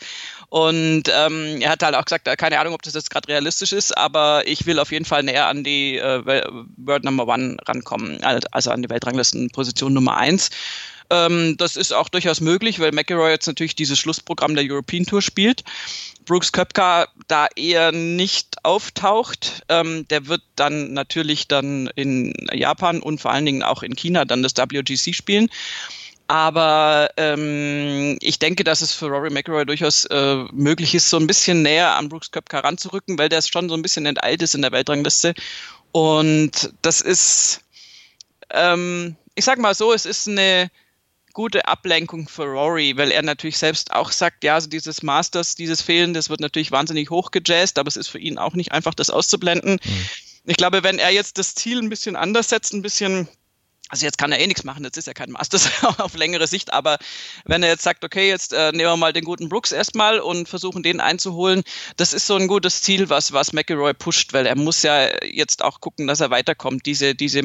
[0.49, 3.73] Und ähm, er hat halt auch gesagt, äh, keine Ahnung, ob das jetzt gerade realistisch
[3.73, 6.23] ist, aber ich will auf jeden Fall näher an die äh,
[6.77, 10.49] World Number One rankommen, also an die Weltranglistenposition Nummer eins.
[11.09, 15.21] Ähm, das ist auch durchaus möglich, weil McElroy jetzt natürlich dieses Schlussprogramm der European Tour
[15.21, 15.63] spielt.
[16.25, 19.63] Brooks Köpka da eher nicht auftaucht.
[19.69, 24.25] Ähm, der wird dann natürlich dann in Japan und vor allen Dingen auch in China
[24.25, 25.49] dann das WGC spielen.
[26.27, 31.25] Aber ähm, ich denke, dass es für Rory McIlroy durchaus äh, möglich ist, so ein
[31.25, 34.61] bisschen näher an Brooks Köpka ranzurücken, weil der schon so ein bisschen enteilt ist in
[34.61, 35.33] der Weltrangliste.
[35.91, 37.61] Und das ist,
[38.51, 40.69] ähm, ich sag mal so, es ist eine
[41.33, 45.81] gute Ablenkung für Rory, weil er natürlich selbst auch sagt, ja, also dieses Masters, dieses
[45.81, 49.09] Fehlen, das wird natürlich wahnsinnig hochgejazzt, aber es ist für ihn auch nicht einfach, das
[49.09, 49.79] auszublenden.
[49.83, 50.05] Mhm.
[50.45, 53.27] Ich glaube, wenn er jetzt das Ziel ein bisschen anders setzt, ein bisschen
[53.89, 56.71] also jetzt kann er eh nichts machen, das ist ja kein Masters auf längere Sicht,
[56.73, 56.97] aber
[57.45, 60.47] wenn er jetzt sagt, okay, jetzt äh, nehmen wir mal den guten Brooks erstmal und
[60.47, 61.63] versuchen den einzuholen,
[61.97, 65.63] das ist so ein gutes Ziel, was, was McElroy pusht, weil er muss ja jetzt
[65.63, 66.85] auch gucken, dass er weiterkommt.
[66.85, 67.41] Diese, diese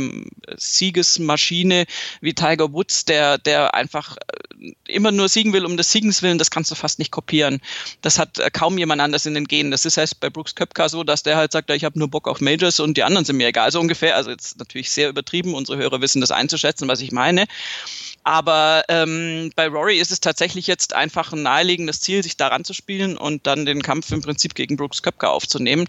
[0.56, 1.86] Siegesmaschine
[2.20, 4.16] wie Tiger Woods, der, der einfach
[4.60, 7.60] äh, immer nur siegen will um des Siegens willen, das kannst du fast nicht kopieren.
[8.02, 9.70] Das hat äh, kaum jemand anders in den Genen.
[9.70, 12.28] Das ist heißt bei Brooks Köpka so, dass der halt sagt, ich habe nur Bock
[12.28, 14.16] auf Majors und die anderen sind mir egal, so ungefähr.
[14.16, 17.46] Also jetzt natürlich sehr übertrieben, unsere Hörer wissen das einzuschätzen, was ich meine.
[18.24, 22.72] Aber ähm, bei Rory ist es tatsächlich jetzt einfach ein naheliegendes Ziel, sich daran zu
[22.72, 25.88] spielen und dann den Kampf im Prinzip gegen Brooks Köpker aufzunehmen.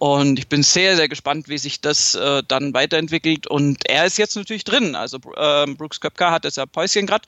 [0.00, 3.46] Und ich bin sehr, sehr gespannt, wie sich das äh, dann weiterentwickelt.
[3.46, 4.94] Und er ist jetzt natürlich drin.
[4.94, 7.26] Also äh, Brooks Köpker hat jetzt ja Päuschen gerade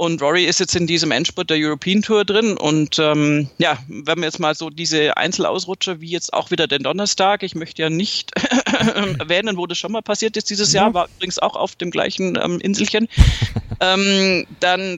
[0.00, 2.56] und Rory ist jetzt in diesem Endspurt der European Tour drin.
[2.56, 6.82] Und ähm, ja, wenn wir jetzt mal so diese Einzelausrutscher, wie jetzt auch wieder den
[6.82, 8.32] Donnerstag, ich möchte ja nicht
[9.18, 12.38] erwähnen, wo das schon mal passiert ist dieses Jahr, war übrigens auch auf dem gleichen
[12.42, 13.08] ähm, Inselchen,
[13.80, 14.96] ähm, dann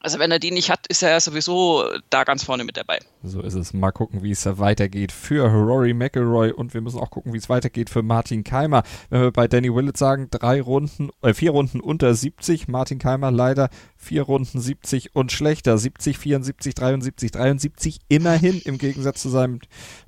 [0.00, 2.98] also wenn er die nicht hat, ist er sowieso da ganz vorne mit dabei.
[3.22, 3.72] So ist es.
[3.72, 7.48] Mal gucken, wie es weitergeht für Rory McIlroy und wir müssen auch gucken, wie es
[7.48, 8.84] weitergeht für Martin Keimer.
[9.10, 13.30] Wenn wir bei Danny Willett sagen, drei Runden, äh, vier Runden unter 70, Martin Keimer
[13.30, 15.76] leider vier Runden 70 und schlechter.
[15.76, 19.58] 70, 74, 73, 73 immerhin im Gegensatz zu seinem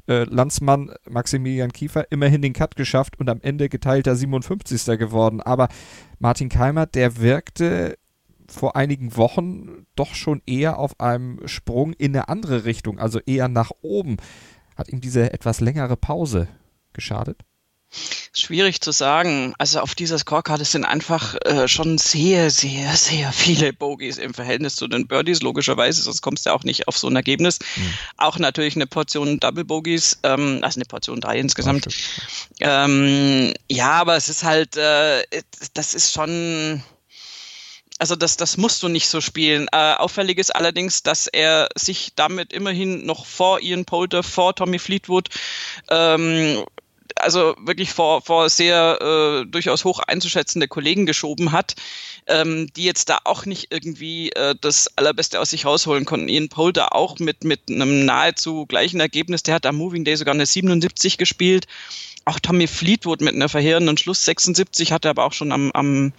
[0.07, 4.99] äh, Landsmann Maximilian Kiefer immerhin den Cut geschafft und am Ende geteilter 57.
[4.99, 5.41] geworden.
[5.41, 5.69] Aber
[6.21, 7.99] Martin Keimer, der wirkte
[8.51, 13.49] vor einigen Wochen doch schon eher auf einem Sprung in eine andere Richtung, also eher
[13.49, 14.17] nach oben.
[14.77, 16.49] Hat ihm diese etwas längere Pause
[16.93, 17.41] geschadet?
[18.33, 19.53] Schwierig zu sagen.
[19.59, 24.77] Also auf dieser Scorecard sind einfach äh, schon sehr, sehr, sehr viele Bogies im Verhältnis
[24.77, 27.59] zu den Birdies, logischerweise, sonst kommst du auch nicht auf so ein Ergebnis.
[27.59, 27.93] Mhm.
[28.17, 31.89] Auch natürlich eine Portion Double Bogies, ähm, also eine Portion drei insgesamt.
[32.61, 35.25] Ähm, ja, aber es ist halt, äh,
[35.75, 36.83] das ist schon
[38.01, 39.69] also das, das musst du nicht so spielen.
[39.73, 44.79] Äh, auffällig ist allerdings, dass er sich damit immerhin noch vor Ian Poulter, vor Tommy
[44.79, 45.29] Fleetwood,
[45.91, 46.65] ähm,
[47.17, 51.75] also wirklich vor, vor sehr äh, durchaus hoch einzuschätzende Kollegen geschoben hat,
[52.27, 56.29] ähm, die jetzt da auch nicht irgendwie äh, das Allerbeste aus sich rausholen konnten.
[56.29, 60.35] Ian Poulter auch mit, mit einem nahezu gleichen Ergebnis, der hat am Moving Day sogar
[60.35, 61.67] eine 77 gespielt
[62.25, 66.13] auch Tommy Fleetwood mit einer verheerenden Schluss 76 hatte aber auch schon am, am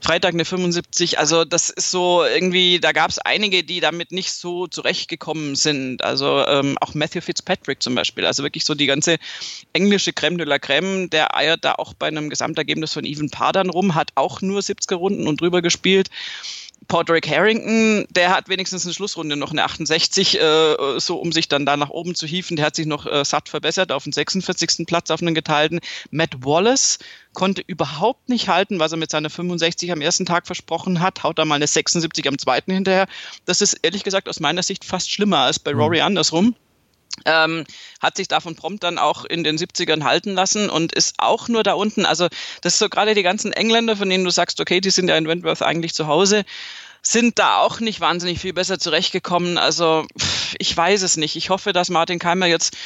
[0.00, 1.18] Freitag eine 75.
[1.18, 6.02] Also das ist so irgendwie, da gab es einige, die damit nicht so zurechtgekommen sind.
[6.02, 8.24] Also ähm, auch Matthew Fitzpatrick zum Beispiel.
[8.24, 9.18] Also wirklich so die ganze
[9.72, 13.70] englische Creme de la Creme, der eiert da auch bei einem Gesamtergebnis von Even Pardon
[13.70, 16.08] rum, hat auch nur 70er Runden und drüber gespielt.
[16.88, 21.48] Podrick Harrington, der hat wenigstens in der Schlussrunde noch eine 68, äh, so um sich
[21.48, 22.56] dann da nach oben zu hieven.
[22.56, 24.86] Der hat sich noch äh, satt verbessert auf den 46.
[24.86, 25.80] Platz auf einen geteilten.
[26.10, 26.98] Matt Wallace
[27.34, 31.22] konnte überhaupt nicht halten, was er mit seiner 65 am ersten Tag versprochen hat.
[31.22, 33.06] Haut da mal eine 76 am zweiten hinterher.
[33.44, 36.06] Das ist ehrlich gesagt aus meiner Sicht fast schlimmer als bei Rory mhm.
[36.06, 36.56] andersrum.
[37.24, 37.64] Ähm,
[38.00, 41.62] hat sich davon prompt dann auch in den 70ern halten lassen und ist auch nur
[41.62, 42.06] da unten.
[42.06, 42.28] Also,
[42.62, 45.16] das ist so gerade die ganzen Engländer, von denen du sagst, okay, die sind ja
[45.16, 46.44] in Wentworth eigentlich zu Hause
[47.02, 49.58] sind da auch nicht wahnsinnig viel besser zurechtgekommen.
[49.58, 50.06] Also
[50.58, 51.34] ich weiß es nicht.
[51.34, 52.76] Ich hoffe, dass Martin Keimer jetzt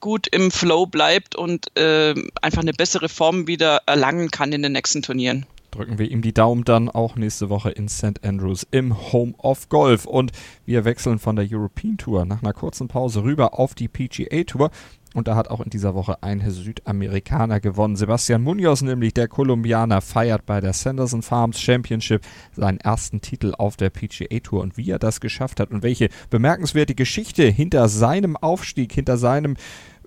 [0.00, 4.72] gut im Flow bleibt und äh, einfach eine bessere Form wieder erlangen kann in den
[4.72, 8.24] nächsten Turnieren drücken wir ihm die Daumen dann auch nächste Woche in St.
[8.24, 10.06] Andrews im Home of Golf.
[10.06, 10.32] Und
[10.64, 14.70] wir wechseln von der European Tour nach einer kurzen Pause rüber auf die PGA Tour.
[15.14, 17.96] Und da hat auch in dieser Woche ein Südamerikaner gewonnen.
[17.96, 22.20] Sebastian Munoz, nämlich der Kolumbianer, feiert bei der Sanderson Farms Championship
[22.52, 24.60] seinen ersten Titel auf der PGA Tour.
[24.60, 29.56] Und wie er das geschafft hat und welche bemerkenswerte Geschichte hinter seinem Aufstieg, hinter seinem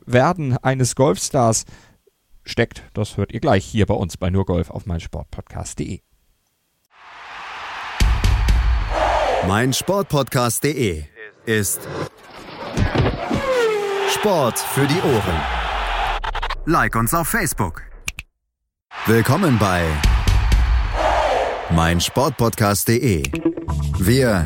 [0.05, 1.65] Werden eines Golfstars
[2.49, 6.01] steckt, das hört ihr gleich hier bei uns bei Nurgolf auf meinsportpodcast.de.
[9.47, 11.05] Meinsportpodcast.de
[11.45, 11.87] ist
[14.13, 15.41] Sport für die Ohren.
[16.65, 17.83] Like uns auf Facebook.
[19.05, 19.85] Willkommen bei
[21.71, 23.23] meinsportpodcast.de.
[23.99, 24.45] Wir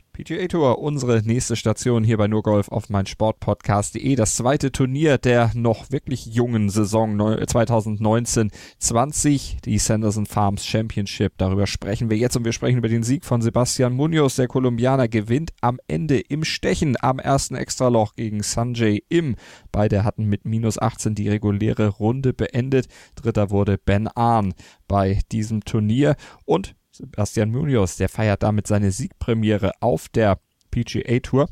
[0.21, 4.15] PGA Tour, unsere nächste Station hier bei Nurgolf auf meinsportpodcast.de.
[4.15, 11.33] Das zweite Turnier der noch wirklich jungen Saison 2019-20, die Sanderson Farms Championship.
[11.37, 14.35] Darüber sprechen wir jetzt und wir sprechen über den Sieg von Sebastian Munoz.
[14.35, 19.35] Der Kolumbianer gewinnt am Ende im Stechen am ersten Extraloch gegen Sanjay Im.
[19.71, 22.85] Beide hatten mit minus 18 die reguläre Runde beendet.
[23.15, 24.53] Dritter wurde Ben Ahn
[24.87, 30.39] bei diesem Turnier und Sebastian Munoz, der feiert damit seine Siegpremiere auf der
[30.71, 31.49] PGA Tour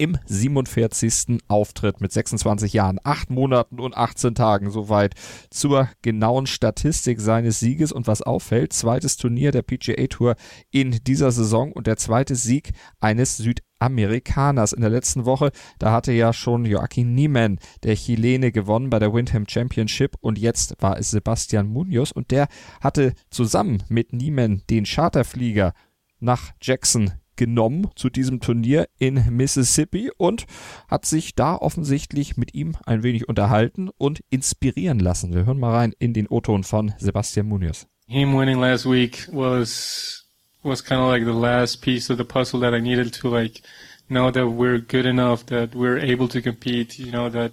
[0.00, 1.42] im 47.
[1.46, 5.14] Auftritt mit 26 Jahren, 8 Monaten und 18 Tagen soweit
[5.50, 10.36] zur genauen Statistik seines Sieges und was auffällt, zweites Turnier der PGA Tour
[10.70, 15.50] in dieser Saison und der zweite Sieg eines Südamerikaners in der letzten Woche.
[15.78, 20.76] Da hatte ja schon Joaquin Niemann, der Chilene, gewonnen bei der Windham Championship und jetzt
[20.80, 22.48] war es Sebastian Munoz und der
[22.80, 25.74] hatte zusammen mit Niemann den Charterflieger
[26.20, 30.44] nach Jackson genommen zu diesem Turnier in Mississippi und
[30.88, 35.34] hat sich da offensichtlich mit ihm ein wenig unterhalten und inspirieren lassen.
[35.34, 37.86] Wir hören mal rein in den O-Ton von Sebastian Munoz.
[38.06, 40.26] Him winning last week was
[40.62, 43.62] was kind of like the last piece of the puzzle that I needed to like
[44.10, 47.52] know that we're good enough, that we're able to compete, you know, that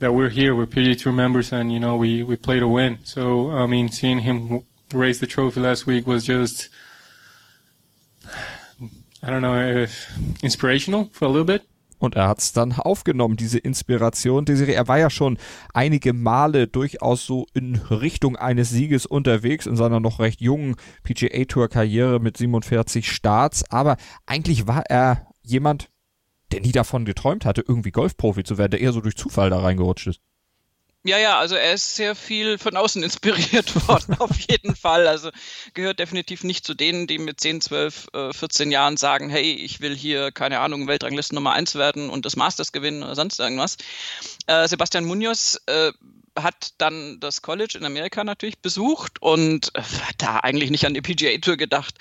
[0.00, 2.98] that we're here, we're PGA Tour members, and you know we we play to win.
[3.04, 6.68] So I mean, seeing him raise the trophy last week was just
[9.24, 9.86] I don't know, uh,
[10.42, 11.62] inspirational for a little bit.
[11.98, 14.44] Und er hat es dann aufgenommen, diese Inspiration.
[14.44, 15.38] Die Serie, er war ja schon
[15.72, 21.44] einige Male durchaus so in Richtung eines Sieges unterwegs in seiner noch recht jungen PGA
[21.46, 23.64] Tour Karriere mit 47 Starts.
[23.70, 25.88] Aber eigentlich war er jemand,
[26.52, 29.60] der nie davon geträumt hatte, irgendwie Golfprofi zu werden, der eher so durch Zufall da
[29.60, 30.20] reingerutscht ist.
[31.06, 35.06] Ja, ja, also er ist sehr viel von außen inspiriert worden, auf jeden Fall.
[35.06, 35.30] Also
[35.74, 39.94] gehört definitiv nicht zu denen, die mit 10, 12, 14 Jahren sagen, hey, ich will
[39.94, 43.76] hier, keine Ahnung, Weltranglisten Nummer 1 werden und das Masters gewinnen oder sonst irgendwas.
[44.46, 45.92] Äh, Sebastian Munoz äh,
[46.36, 51.00] hat dann das College in Amerika natürlich besucht und hat da eigentlich nicht an die
[51.00, 51.94] PGA Tour gedacht.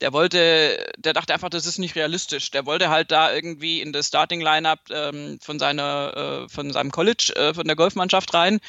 [0.00, 2.50] Der wollte, der dachte einfach, das ist nicht realistisch.
[2.50, 6.90] Der wollte halt da irgendwie in das Starting Lineup ähm, von seiner, äh, von seinem
[6.90, 8.60] College, äh, von der Golfmannschaft rein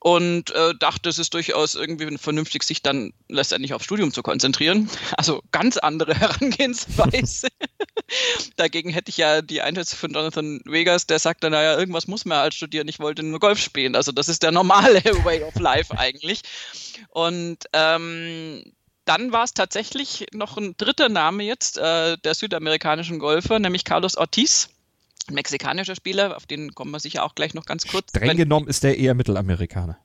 [0.00, 4.88] und äh, dachte, es ist durchaus irgendwie vernünftig, sich dann letztendlich aufs Studium zu konzentrieren.
[5.16, 7.48] Also ganz andere Herangehensweise.
[8.56, 12.38] Dagegen hätte ich ja die Einschätzung von Jonathan Vegas, der sagte, naja, irgendwas muss man
[12.38, 13.96] halt studieren, ich wollte nur Golf spielen.
[13.96, 16.42] Also das ist der normale Way of Life eigentlich.
[17.10, 18.62] Und ähm,
[19.06, 24.16] dann war es tatsächlich noch ein dritter Name jetzt äh, der südamerikanischen Golfer, nämlich Carlos
[24.16, 24.68] Ortiz
[25.30, 28.10] ein mexikanischer Spieler, auf den kommen wir sicher auch gleich noch ganz kurz.
[28.10, 29.98] Streng genommen ist der eher Mittelamerikaner.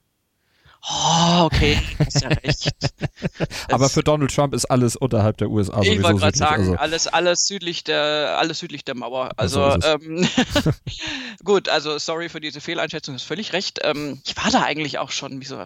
[0.89, 2.71] Oh, okay, hast ja recht.
[3.71, 5.93] Aber für Donald Trump ist alles unterhalb der USA ich sowieso.
[5.93, 6.75] Ich wollte gerade sagen, also.
[6.75, 9.29] alles, alles südlich der, alles südlich der Mauer.
[9.37, 10.27] Also, also ähm,
[11.43, 13.79] gut, also sorry für diese Fehleinschätzung, ist völlig recht.
[13.83, 15.63] Ähm, ich war da eigentlich auch schon, wieso,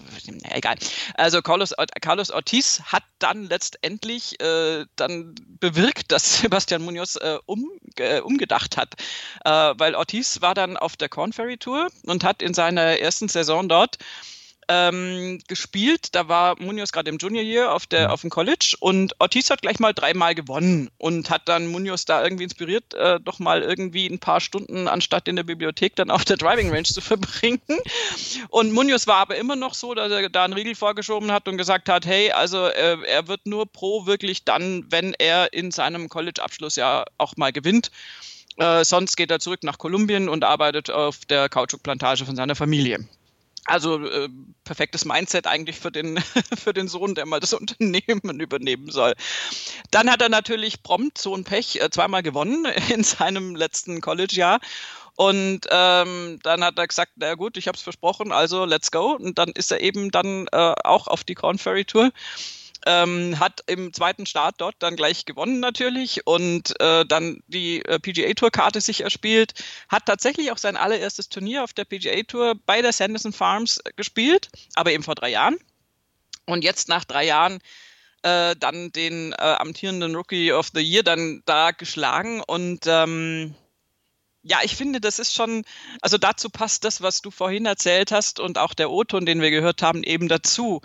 [0.52, 0.76] egal.
[1.14, 7.70] Also Carlos, Carlos Ortiz hat dann letztendlich äh, dann bewirkt, dass Sebastian Munoz äh, um,
[7.96, 8.96] äh, umgedacht hat.
[9.46, 13.30] Äh, weil Ortiz war dann auf der Corn Ferry Tour und hat in seiner ersten
[13.30, 13.98] Saison dort
[14.68, 16.16] ähm, gespielt.
[16.16, 19.62] Da war Munoz gerade im Junior Year auf, der, auf dem College und Ortiz hat
[19.62, 24.08] gleich mal dreimal gewonnen und hat dann Munoz da irgendwie inspiriert, äh, doch mal irgendwie
[24.08, 27.62] ein paar Stunden anstatt in der Bibliothek dann auf der Driving Range zu verbringen.
[28.50, 31.58] Und Munoz war aber immer noch so, dass er da einen Riegel vorgeschoben hat und
[31.58, 36.10] gesagt hat, hey, also äh, er wird nur pro wirklich dann, wenn er in seinem
[36.10, 37.92] College-Abschluss ja auch mal gewinnt.
[38.58, 43.06] Äh, sonst geht er zurück nach Kolumbien und arbeitet auf der Kautschukplantage von seiner Familie.
[43.66, 44.30] Also äh,
[44.64, 46.20] perfektes Mindset eigentlich für den,
[46.58, 49.14] für den Sohn, der mal das Unternehmen übernehmen soll.
[49.92, 54.60] Dann hat er natürlich prompt so ein Pech äh, zweimal gewonnen in seinem letzten College-Jahr.
[55.18, 59.14] Und ähm, dann hat er gesagt, na gut, ich habe es versprochen, also let's go.
[59.14, 62.12] Und dann ist er eben dann äh, auch auf die Corn Ferry Tour.
[62.88, 68.00] Ähm, hat im zweiten Start dort dann gleich gewonnen natürlich und äh, dann die äh,
[68.00, 69.54] PGA Tour Karte sich erspielt,
[69.90, 74.50] hat tatsächlich auch sein allererstes Turnier auf der PGA Tour bei der Sanderson Farms gespielt,
[74.76, 75.58] aber eben vor drei Jahren.
[76.46, 77.60] Und jetzt nach drei Jahren
[78.22, 83.56] äh, dann den äh, amtierenden Rookie of the Year dann da geschlagen und ähm,
[84.48, 85.64] ja, ich finde, das ist schon,
[86.02, 89.50] also dazu passt das, was du vorhin erzählt hast und auch der O-Ton, den wir
[89.50, 90.82] gehört haben, eben dazu,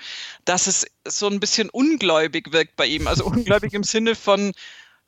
[0.46, 3.06] dass es so ein bisschen ungläubig wirkt bei ihm.
[3.06, 4.52] Also ungläubig im Sinne von,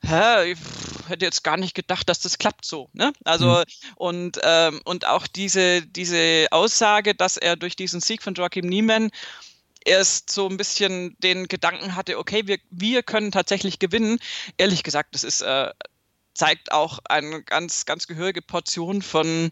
[0.05, 0.59] hä, ich
[1.07, 2.89] hätte jetzt gar nicht gedacht, dass das klappt so.
[2.93, 3.11] Ne?
[3.23, 3.63] Also mhm.
[3.95, 9.09] und, ähm, und auch diese, diese Aussage, dass er durch diesen Sieg von Joachim Niemann
[9.83, 14.19] erst so ein bisschen den Gedanken hatte, okay, wir, wir können tatsächlich gewinnen.
[14.57, 15.71] Ehrlich gesagt, das ist äh,
[16.33, 19.51] zeigt auch eine ganz, ganz gehörige Portion von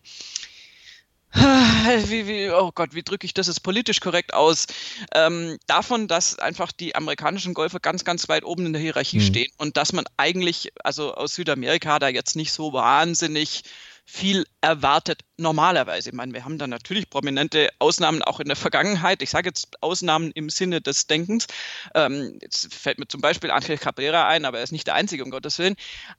[1.33, 4.67] wie, wie, oh Gott, wie drücke ich das jetzt politisch korrekt aus?
[5.15, 9.25] Ähm, davon, dass einfach die amerikanischen Golfer ganz, ganz weit oben in der Hierarchie mhm.
[9.25, 13.63] stehen und dass man eigentlich, also aus Südamerika, da jetzt nicht so wahnsinnig
[14.05, 16.09] viel erwartet, normalerweise.
[16.09, 19.21] Ich meine, wir haben da natürlich prominente Ausnahmen auch in der Vergangenheit.
[19.21, 21.47] Ich sage jetzt Ausnahmen im Sinne des Denkens.
[21.95, 25.23] Ähm, jetzt fällt mir zum Beispiel Angel Cabrera ein, aber er ist nicht der Einzige,
[25.23, 25.75] um Gottes Willen.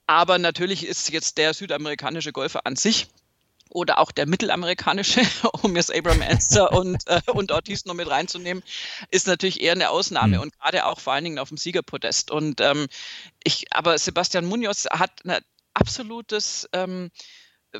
[0.06, 3.08] Aber natürlich ist jetzt der südamerikanische Golfer an sich
[3.72, 5.22] oder auch der mittelamerikanische,
[5.62, 8.62] um jetzt Abraham Anster und, äh, und Ortiz noch mit reinzunehmen,
[9.10, 10.42] ist natürlich eher eine Ausnahme mhm.
[10.42, 12.30] und gerade auch vor allen Dingen auf dem Siegerpodest.
[12.30, 12.86] Und ähm,
[13.44, 15.42] ich, aber Sebastian Munoz hat ein
[15.74, 17.10] absolutes ähm,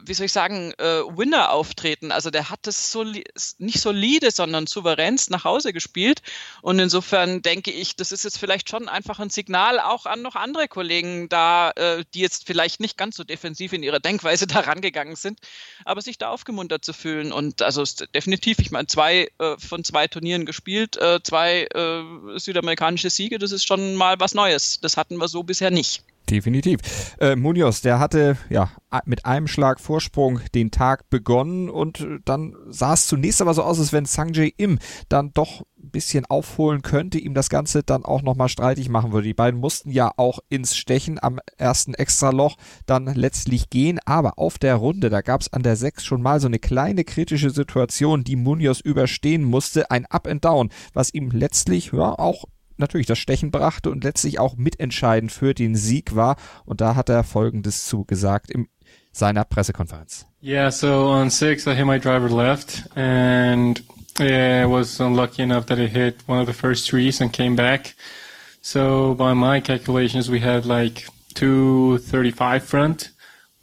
[0.00, 2.12] wie soll ich sagen, äh, Winner auftreten.
[2.12, 6.22] Also der hat das so nicht solide, sondern souveränst nach Hause gespielt.
[6.62, 10.34] Und insofern denke ich, das ist jetzt vielleicht schon einfach ein Signal auch an noch
[10.34, 14.60] andere Kollegen da, äh, die jetzt vielleicht nicht ganz so defensiv in ihrer Denkweise da
[14.60, 15.40] rangegangen sind,
[15.84, 17.32] aber sich da aufgemuntert zu fühlen.
[17.32, 23.10] Und also definitiv, ich meine, zwei äh, von zwei Turnieren gespielt, äh, zwei äh, südamerikanische
[23.10, 24.80] Siege, das ist schon mal was Neues.
[24.80, 26.02] Das hatten wir so bisher nicht.
[26.30, 26.80] Definitiv.
[27.18, 28.70] Äh, Munoz, der hatte ja
[29.06, 33.78] mit einem Schlag Vorsprung den Tag begonnen und dann sah es zunächst aber so aus,
[33.78, 38.22] als wenn Sanjay Im dann doch ein bisschen aufholen könnte, ihm das Ganze dann auch
[38.22, 39.26] nochmal streitig machen würde.
[39.26, 42.56] Die beiden mussten ja auch ins Stechen am ersten Extraloch
[42.86, 46.40] dann letztlich gehen, aber auf der Runde, da gab es an der 6 schon mal
[46.40, 51.30] so eine kleine kritische Situation, die Munoz überstehen musste, ein Up and Down, was ihm
[51.30, 52.44] letztlich ja auch
[52.82, 56.36] natürlich das Stechen brachte und letztlich auch mitentscheidend für den Sieg war.
[56.66, 58.68] Und da hat er Folgendes zugesagt in
[59.12, 60.26] seiner Pressekonferenz.
[60.42, 63.82] Yeah, so on six I hit my driver left and
[64.18, 67.54] yeah, I was unlucky enough that it hit one of the first trees and came
[67.54, 67.94] back.
[68.60, 73.10] So by my calculations, we had like 235 front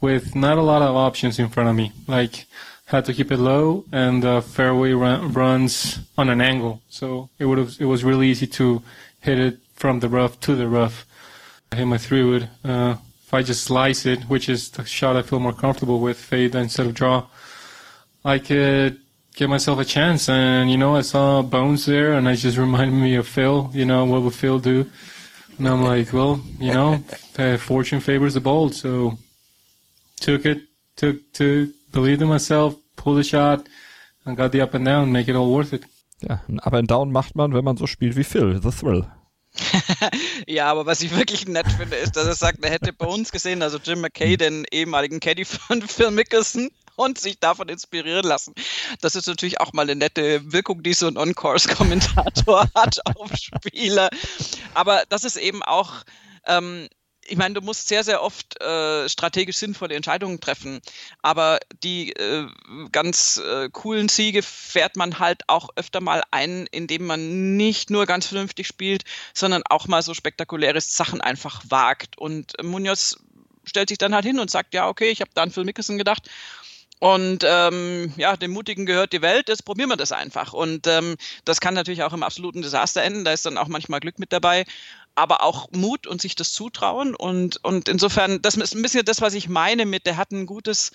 [0.00, 1.92] with not a lot of options in front of me.
[2.06, 2.46] Like
[2.90, 6.82] had to keep it low and the fairway run, runs on an angle.
[6.88, 8.82] So it would have, it was really easy to
[9.20, 11.06] hit it from the rough to the rough.
[11.72, 12.48] I hit my three wood.
[12.64, 16.18] Uh, if I just slice it, which is the shot I feel more comfortable with,
[16.18, 17.26] fade instead of draw,
[18.24, 18.98] I could
[19.36, 20.28] give myself a chance.
[20.28, 23.84] And, you know, I saw Bones there and I just reminded me of Phil, you
[23.84, 24.90] know, what would Phil do?
[25.58, 27.04] And I'm like, well, you know,
[27.38, 28.74] uh, fortune favors the bold.
[28.74, 29.18] So
[30.18, 30.62] took it,
[30.96, 33.66] took, to believed in myself, pulled a shot
[34.24, 35.84] and got the up and down, make it all worth it.
[36.22, 39.06] Ja, ein Up and Down macht man, wenn man so spielt wie Phil, The Thrill.
[40.46, 43.32] ja, aber was ich wirklich nett finde, ist, dass er sagt, er hätte bei uns
[43.32, 44.38] gesehen, also Jim McKay, hm.
[44.38, 48.54] den ehemaligen Caddy von Phil Mickelson, und sich davon inspirieren lassen.
[49.00, 54.10] Das ist natürlich auch mal eine nette Wirkung, die so ein On-Course-Kommentator hat auf Spieler.
[54.74, 56.04] Aber das ist eben auch
[56.46, 56.88] ähm,
[57.30, 60.80] ich meine, du musst sehr, sehr oft äh, strategisch sinnvolle Entscheidungen treffen,
[61.22, 62.46] aber die äh,
[62.90, 68.06] ganz äh, coolen Siege fährt man halt auch öfter mal ein, indem man nicht nur
[68.06, 72.18] ganz vernünftig spielt, sondern auch mal so spektakuläre Sachen einfach wagt.
[72.18, 73.16] Und Munoz
[73.64, 75.98] stellt sich dann halt hin und sagt, ja, okay, ich habe da an Phil Mickelson
[75.98, 76.28] gedacht
[77.00, 80.52] und ähm, ja, dem Mutigen gehört die Welt, jetzt probieren wir das einfach.
[80.52, 81.16] Und ähm,
[81.46, 84.34] das kann natürlich auch im absoluten Desaster enden, da ist dann auch manchmal Glück mit
[84.34, 84.66] dabei
[85.14, 87.14] aber auch Mut und sich das zutrauen.
[87.14, 90.46] Und, und insofern, das ist ein bisschen das, was ich meine mit, der hat ein
[90.46, 90.92] gutes,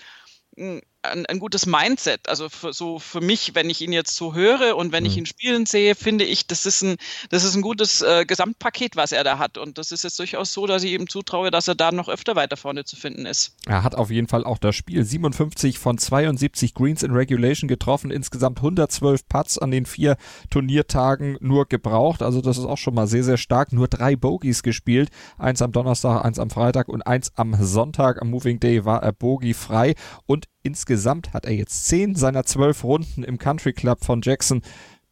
[1.12, 2.28] ein, ein gutes Mindset.
[2.30, 5.10] Also für, so für mich, wenn ich ihn jetzt so höre und wenn mhm.
[5.10, 6.96] ich ihn spielen sehe, finde ich, das ist ein,
[7.30, 9.58] das ist ein gutes äh, Gesamtpaket, was er da hat.
[9.58, 12.36] Und das ist jetzt durchaus so, dass ich ihm zutraue, dass er da noch öfter
[12.36, 13.56] weiter vorne zu finden ist.
[13.66, 18.12] Er hat auf jeden Fall auch das Spiel 57 von 72 Greens in Regulation getroffen,
[18.12, 20.18] insgesamt 112 Putts an den vier
[20.50, 22.22] Turniertagen nur gebraucht.
[22.22, 23.74] Also das ist auch schon mal sehr, sehr stark.
[23.74, 25.10] Nur drei Bogies gespielt.
[25.38, 28.22] Eins am Donnerstag, eins am Freitag und eins am Sonntag.
[28.22, 32.84] Am Moving Day war er Bogie frei und Insgesamt hat er jetzt zehn seiner zwölf
[32.84, 34.64] Runden im Country Club von Jackson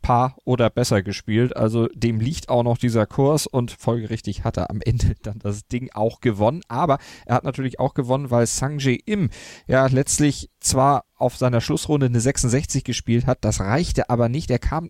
[0.02, 1.56] Paar oder besser gespielt.
[1.56, 5.68] Also dem liegt auch noch dieser Kurs und folgerichtig hat er am Ende dann das
[5.68, 6.62] Ding auch gewonnen.
[6.70, 9.30] Aber er hat natürlich auch gewonnen, weil Sanjay Im
[9.68, 14.50] ja letztlich zwar auf seiner Schlussrunde eine 66 gespielt hat, das reichte aber nicht.
[14.50, 14.90] Er kam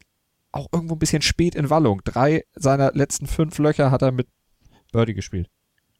[0.53, 2.01] auch irgendwo ein bisschen spät in Wallung.
[2.05, 4.29] Drei seiner letzten fünf Löcher hat er mit
[4.93, 5.49] Birdie gespielt.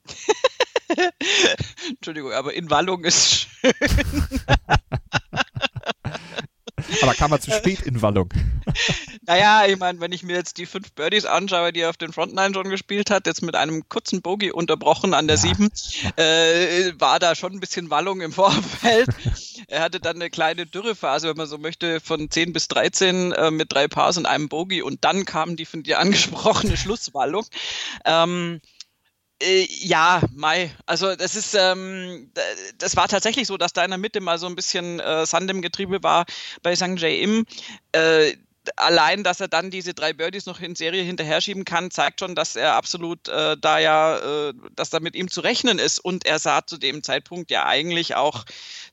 [1.90, 3.74] Entschuldigung, aber in Wallung ist schön.
[7.02, 8.30] aber kam er zu spät in Wallung?
[9.26, 12.14] naja, ich meine, wenn ich mir jetzt die fünf Birdies anschaue, die er auf den
[12.14, 15.42] Frontline schon gespielt hat, jetzt mit einem kurzen Bogey unterbrochen an der ja.
[15.42, 15.70] 7,
[16.18, 19.10] äh, war da schon ein bisschen Wallung im Vorfeld.
[19.68, 23.52] er hatte dann eine kleine Dürrephase, wenn man so möchte, von 10 bis 13 äh,
[23.52, 27.46] mit drei Pars und einem Bogey und dann kam die von dir angesprochene Schlusswallung.
[28.06, 28.73] Ähm, Äh,
[29.42, 30.72] ja, Mai.
[30.86, 32.32] Also das ist, ähm,
[32.78, 35.50] das war tatsächlich so, dass da in der Mitte mal so ein bisschen äh, Sand
[35.50, 36.26] im Getriebe war
[36.62, 36.74] bei.
[36.74, 37.04] J.
[37.04, 37.46] Im.
[37.92, 38.34] Äh,
[38.78, 42.36] allein, dass er dann diese drei Birdies noch in Serie hinterher schieben kann, zeigt schon,
[42.36, 46.00] dass er absolut äh, da ja, äh, dass da mit ihm zu rechnen ist.
[46.00, 48.46] Und er sah zu dem Zeitpunkt ja eigentlich auch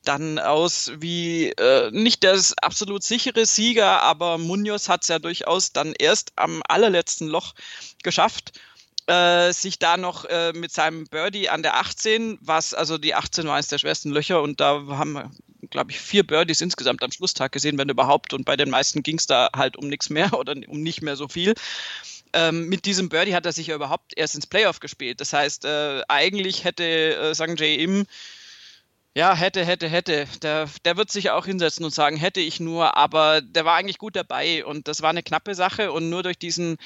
[0.03, 5.71] dann aus wie äh, nicht das absolut sichere Sieger, aber Munoz hat es ja durchaus
[5.71, 7.53] dann erst am allerletzten Loch
[8.03, 8.51] geschafft
[9.11, 13.45] äh, sich da noch äh, mit seinem Birdie an der 18, was, also die 18
[13.45, 15.31] war eines der schwersten Löcher und da haben wir,
[15.69, 18.33] glaube ich, vier Birdies insgesamt am Schlusstag gesehen, wenn überhaupt.
[18.33, 21.17] Und bei den meisten ging es da halt um nichts mehr oder um nicht mehr
[21.17, 21.53] so viel.
[22.33, 25.19] Ähm, mit diesem Birdie hat er sich ja überhaupt erst ins Playoff gespielt.
[25.19, 28.05] Das heißt, äh, eigentlich hätte äh, Sang Im
[29.13, 30.25] ja, hätte, hätte, hätte.
[30.41, 33.97] Der, der wird sich auch hinsetzen und sagen, hätte ich nur, aber der war eigentlich
[33.97, 36.77] gut dabei und das war eine knappe Sache und nur durch diesen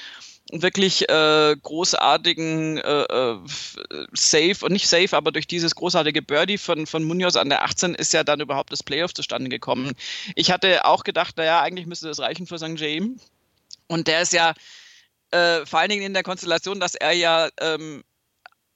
[0.52, 3.38] wirklich äh, großartigen äh, äh,
[4.12, 7.94] Safe und nicht Safe, aber durch dieses großartige Birdie von, von Munoz an der 18
[7.94, 9.92] ist ja dann überhaupt das Playoff zustande gekommen.
[10.34, 12.78] Ich hatte auch gedacht, naja, eigentlich müsste das reichen für St.
[12.78, 13.20] James.
[13.88, 14.54] Und der ist ja
[15.32, 18.04] äh, vor allen Dingen in der Konstellation, dass er ja ähm,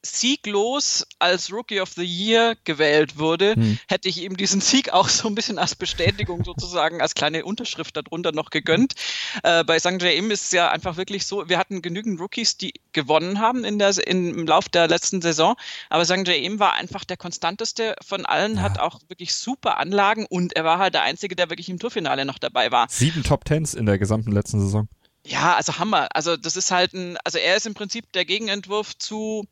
[0.02, 3.78] sieglos als Rookie of the Year gewählt wurde, hm.
[3.88, 7.96] hätte ich ihm diesen Sieg auch so ein bisschen als Bestätigung sozusagen, als kleine Unterschrift
[7.96, 8.94] darunter noch gegönnt.
[9.42, 10.00] Äh, bei St.
[10.00, 10.30] J.M.
[10.30, 13.96] ist es ja einfach wirklich so, wir hatten genügend Rookies, die gewonnen haben in der,
[14.06, 15.54] im Lauf der letzten Saison,
[15.90, 16.26] aber St.
[16.26, 16.58] J.M.
[16.58, 18.62] war einfach der konstanteste von allen, ja.
[18.62, 22.24] hat auch wirklich super Anlagen und er war halt der Einzige, der wirklich im Tourfinale
[22.24, 22.86] noch dabei war.
[22.88, 24.88] Sieben Top Tens in der gesamten letzten Saison.
[25.26, 26.08] Ja, also Hammer.
[26.14, 29.46] Also das ist halt ein, also er ist im Prinzip der Gegenentwurf zu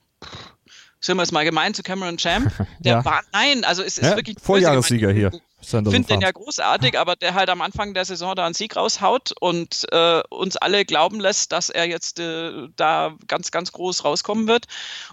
[1.01, 2.53] sind wir es mal gemein zu Cameron Champ.
[2.81, 3.05] Der ja.
[3.05, 4.37] war, nein, also es ist ja, wirklich.
[4.41, 5.33] Vorjahressieger hier.
[5.61, 8.77] Ich finde den ja großartig, aber der halt am Anfang der Saison da einen Sieg
[8.77, 14.05] raushaut und äh, uns alle glauben lässt, dass er jetzt äh, da ganz, ganz groß
[14.05, 14.67] rauskommen wird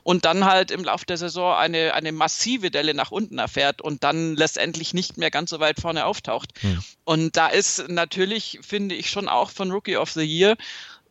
[0.03, 4.03] und dann halt im Laufe der Saison eine, eine massive Delle nach unten erfährt und
[4.03, 6.51] dann letztendlich nicht mehr ganz so weit vorne auftaucht.
[6.61, 6.83] Hm.
[7.05, 10.55] Und da ist natürlich, finde ich, schon auch von Rookie of the Year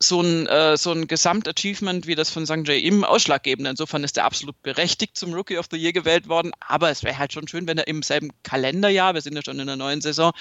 [0.09, 2.67] so ein, äh, so ein Gesamtachievement wie das von St.
[2.67, 2.83] J.
[2.83, 3.67] im ausschlaggebend.
[3.67, 6.53] Insofern ist er absolut berechtigt zum Rookie of the Year gewählt worden.
[6.61, 9.59] Aber es wäre halt schon schön, wenn er im selben Kalenderjahr, wir sind ja schon
[9.59, 10.33] in der neuen Saison,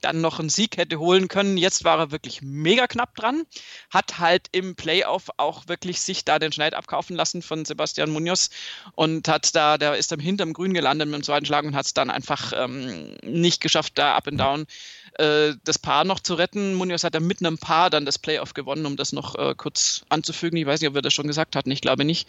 [0.00, 1.56] dann noch einen Sieg hätte holen können.
[1.56, 3.44] Jetzt war er wirklich mega knapp dran.
[3.90, 8.50] Hat halt im Playoff auch wirklich sich da den Schneid abkaufen lassen von Sebastian Munoz
[8.94, 11.86] und hat da, der ist dann hinterm Grün gelandet mit dem zweiten Schlag und hat
[11.86, 14.66] es dann einfach ähm, nicht geschafft, da up and down
[15.18, 16.74] äh, das Paar noch zu retten.
[16.74, 20.04] Munoz hat ja mit einem Paar dann das Playoff gewonnen, um das noch äh, kurz
[20.08, 20.56] anzufügen.
[20.56, 22.28] Ich weiß nicht, ob wir das schon gesagt hatten, ich glaube nicht.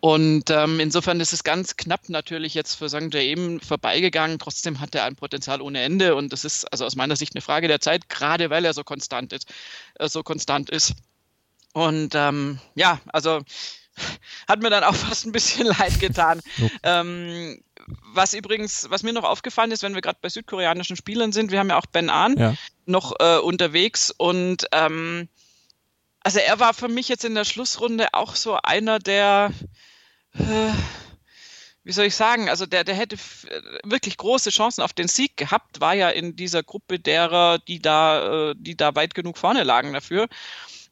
[0.00, 3.14] Und ähm, insofern ist es ganz knapp natürlich jetzt für St.
[3.14, 4.38] eben vorbeigegangen.
[4.38, 7.42] Trotzdem hat er ein Potenzial ohne Ende und das ist also aus meiner Sicht eine
[7.42, 9.52] Frage der Zeit, gerade weil er so konstant ist.
[9.94, 10.94] Äh, so konstant ist.
[11.72, 13.40] Und ähm, ja, also
[14.48, 16.40] hat mir dann auch fast ein bisschen leid getan.
[16.82, 17.62] ähm,
[18.12, 21.58] was übrigens, was mir noch aufgefallen ist, wenn wir gerade bei südkoreanischen Spielern sind, wir
[21.58, 22.54] haben ja auch Ben Ahn ja.
[22.86, 25.28] noch äh, unterwegs und ähm,
[26.22, 29.52] also er war für mich jetzt in der Schlussrunde auch so einer der
[30.34, 30.72] äh,
[31.82, 33.16] wie soll ich sagen, also der, der hätte
[33.84, 38.50] wirklich große Chancen auf den Sieg gehabt, war ja in dieser Gruppe derer, die da,
[38.50, 40.28] äh, die da weit genug vorne lagen dafür.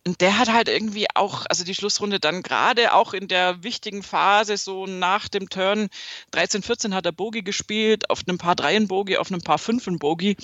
[0.07, 4.03] Und der hat halt irgendwie auch, also die Schlussrunde dann gerade auch in der wichtigen
[4.03, 5.88] Phase, so nach dem Turn
[6.30, 9.99] 13, 14 hat er Bogi gespielt, auf einem paar Dreien Bogi, auf einem paar Fünfen
[9.99, 10.36] Bogi.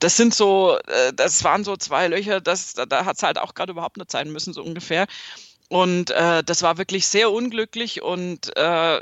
[0.00, 3.54] Das sind so, äh, das waren so zwei Löcher, das, da hat es halt auch
[3.54, 5.06] gerade überhaupt nicht sein müssen, so ungefähr.
[5.68, 9.00] Und äh, das war wirklich sehr unglücklich und äh,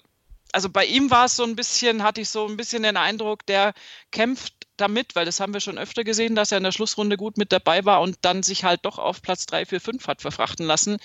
[0.55, 3.45] also bei ihm war es so ein bisschen, hatte ich so ein bisschen den Eindruck,
[3.47, 3.75] der
[4.13, 7.37] kämpft damit, weil das haben wir schon öfter gesehen, dass er in der Schlussrunde gut
[7.39, 10.65] mit dabei war und dann sich halt doch auf Platz 3, 4, 5 hat verfrachten
[10.65, 10.99] lassen.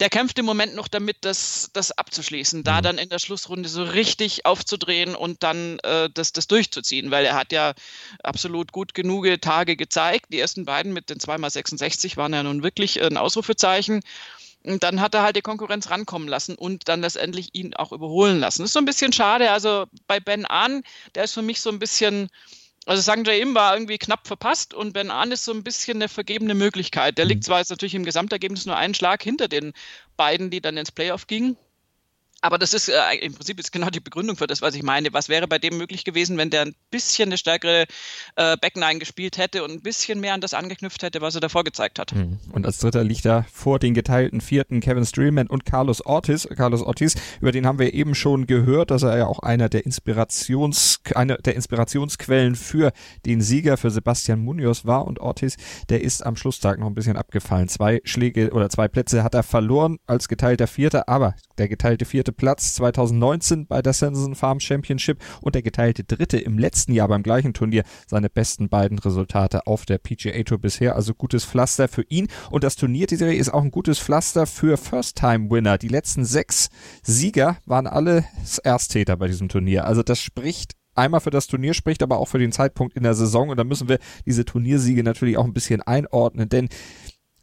[0.00, 2.82] Der kämpft im Moment noch damit, das, das abzuschließen, da mhm.
[2.82, 7.34] dann in der Schlussrunde so richtig aufzudrehen und dann äh, das, das durchzuziehen, weil er
[7.34, 7.74] hat ja
[8.22, 10.26] absolut gut genug Tage gezeigt.
[10.32, 14.00] Die ersten beiden mit den 2x66 waren ja nun wirklich ein Ausrufezeichen.
[14.64, 18.38] Und dann hat er halt die Konkurrenz rankommen lassen und dann letztendlich ihn auch überholen
[18.38, 18.62] lassen.
[18.62, 19.50] Das ist so ein bisschen schade.
[19.50, 20.82] Also bei Ben Ahn,
[21.14, 22.28] der ist für mich so ein bisschen,
[22.86, 23.26] also St.
[23.26, 27.18] Jaim war irgendwie knapp verpasst und Ben Ahn ist so ein bisschen eine vergebene Möglichkeit.
[27.18, 27.46] Der liegt mhm.
[27.46, 29.72] zwar jetzt natürlich im Gesamtergebnis nur einen Schlag hinter den
[30.16, 31.56] beiden, die dann ins Playoff gingen.
[32.42, 35.12] Aber das ist äh, im Prinzip ist genau die Begründung für das, was ich meine.
[35.12, 37.86] Was wäre bei dem möglich gewesen, wenn der ein bisschen eine stärkere
[38.34, 41.62] äh, Backline gespielt hätte und ein bisschen mehr an das angeknüpft hätte, was er davor
[41.62, 42.12] gezeigt hat?
[42.14, 42.40] Mhm.
[42.52, 46.48] Und als dritter liegt da vor den geteilten vierten Kevin Streelman und Carlos Ortiz.
[46.56, 49.86] Carlos Ortiz, über den haben wir eben schon gehört, dass er ja auch einer der
[49.86, 52.92] Inspirations, einer der Inspirationsquellen für
[53.24, 55.56] den Sieger für Sebastian Munoz war und Ortiz,
[55.90, 57.68] der ist am Schlusstag noch ein bisschen abgefallen.
[57.68, 62.31] Zwei Schläge oder zwei Plätze hat er verloren als geteilter Vierter, aber der geteilte vierte
[62.32, 67.22] Platz 2019 bei der Sanderson Farm Championship und der geteilte dritte im letzten Jahr beim
[67.22, 70.96] gleichen Turnier seine besten beiden Resultate auf der PGA Tour bisher.
[70.96, 74.46] Also gutes Pflaster für ihn und das Turnier, die Serie ist auch ein gutes Pflaster
[74.46, 75.78] für First-Time-Winner.
[75.78, 76.68] Die letzten sechs
[77.02, 78.24] Sieger waren alle
[78.62, 79.84] Ersttäter bei diesem Turnier.
[79.84, 83.14] Also das spricht einmal für das Turnier spricht, aber auch für den Zeitpunkt in der
[83.14, 83.48] Saison.
[83.48, 86.68] Und da müssen wir diese Turniersiege natürlich auch ein bisschen einordnen, denn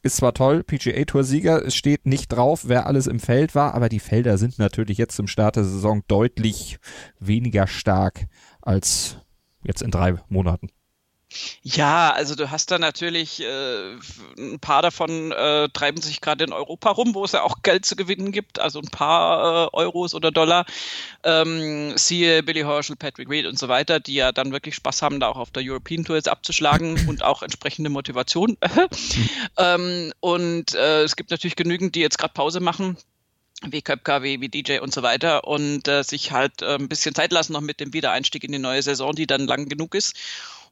[0.02, 3.74] ist zwar toll, PGA Tour Sieger, es steht nicht drauf, wer alles im Feld war,
[3.74, 6.80] aber die Felder sind natürlich jetzt zum Start der Saison deutlich
[7.20, 8.28] weniger stark
[8.62, 9.18] als
[9.64, 10.70] jetzt in drei Monaten.
[11.62, 13.94] Ja, also du hast da natürlich äh,
[14.38, 17.86] ein paar davon äh, treiben sich gerade in Europa rum, wo es ja auch Geld
[17.86, 20.66] zu gewinnen gibt, also ein paar äh, Euros oder Dollar.
[21.24, 25.20] Ähm, siehe Billy Horschel, Patrick Reed und so weiter, die ja dann wirklich Spaß haben,
[25.20, 28.58] da auch auf der European Tour jetzt abzuschlagen und auch entsprechende Motivation.
[29.58, 32.98] ähm, und äh, es gibt natürlich genügend, die jetzt gerade Pause machen
[33.68, 37.14] wie Köpka, wie, wie DJ und so weiter und äh, sich halt äh, ein bisschen
[37.14, 40.16] Zeit lassen noch mit dem Wiedereinstieg in die neue Saison, die dann lang genug ist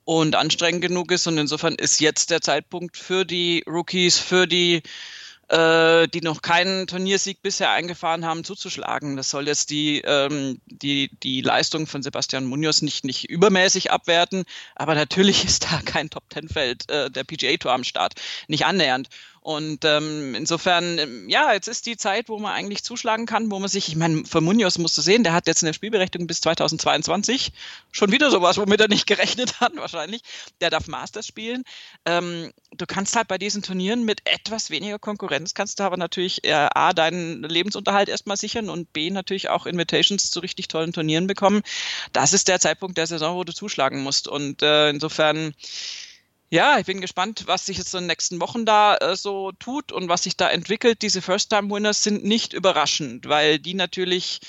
[0.07, 1.27] und anstrengend genug ist.
[1.27, 4.81] Und insofern ist jetzt der Zeitpunkt für die Rookies, für die
[5.49, 9.17] äh, die noch keinen Turniersieg bisher eingefahren haben, zuzuschlagen.
[9.17, 14.45] Das soll jetzt die, ähm, die, die Leistung von Sebastian Munoz nicht, nicht übermäßig abwerten,
[14.75, 18.13] aber natürlich ist da kein Top-Ten-Feld äh, der PGA Tour am Start.
[18.47, 19.09] Nicht annähernd.
[19.47, 23.57] Und ähm, insofern, ähm, ja, jetzt ist die Zeit, wo man eigentlich zuschlagen kann, wo
[23.59, 26.41] man sich, ich meine, für Munoz musst du sehen, der hat jetzt eine Spielberechtigung bis
[26.41, 27.53] 2022.
[27.93, 30.21] Schon wieder sowas, womit er nicht gerechnet hat, wahrscheinlich.
[30.59, 31.63] Der darf Masters spielen.
[32.03, 36.43] Ähm, du kannst halt bei diesen Turnieren mit etwas weniger Konkurrenz, kannst du aber natürlich
[36.43, 41.25] äh, A, deinen Lebensunterhalt erstmal sichern und B, natürlich auch Invitations zu richtig tollen Turnieren
[41.25, 41.61] bekommen.
[42.11, 44.27] Das ist der Zeitpunkt der Saison, wo du zuschlagen musst.
[44.27, 45.53] Und äh, insofern,
[46.49, 49.91] ja, ich bin gespannt, was sich jetzt in den nächsten Wochen da äh, so tut
[49.91, 51.01] und was sich da entwickelt.
[51.01, 54.39] Diese First-Time-Winners sind nicht überraschend, weil die natürlich,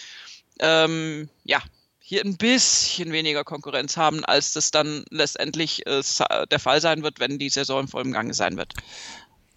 [0.60, 1.60] ähm, ja,
[1.98, 6.02] hier ein bisschen weniger Konkurrenz haben, als das dann letztendlich äh,
[6.50, 8.72] der Fall sein wird, wenn die Saison im vollen Gange sein wird.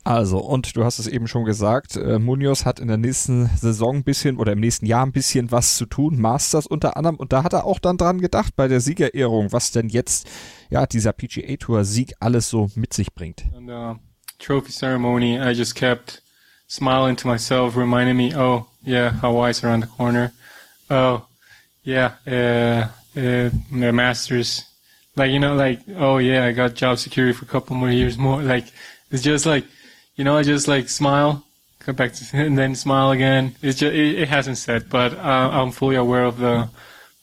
[0.04, 3.98] Also, und du hast es eben schon gesagt, äh, Munoz hat in der nächsten Saison
[3.98, 7.32] ein bisschen oder im nächsten Jahr ein bisschen was zu tun, Masters unter anderem, und
[7.32, 10.28] da hat er auch dann dran gedacht bei der Siegerehrung, was denn jetzt
[10.72, 13.44] ja dieser PGA Tour Sieg alles so mit sich bringt.
[13.56, 14.00] On the
[14.40, 16.24] trophy ceremony, I just kept
[16.68, 20.32] smiling to myself, reminding me, oh yeah, Hawaii's around the corner.
[20.90, 21.28] Oh
[21.84, 22.88] yeah, uh,
[23.20, 24.66] uh, the Masters,
[25.16, 28.18] like you know, like oh yeah, I got job security for a couple more years
[28.18, 28.42] more.
[28.42, 28.66] Like
[29.12, 29.66] it's just like
[30.16, 31.44] you know, I just like smile,
[31.80, 33.56] come back to, and then smile again.
[33.62, 36.70] It's just, it, it hasn't set, but uh, I'm fully aware of the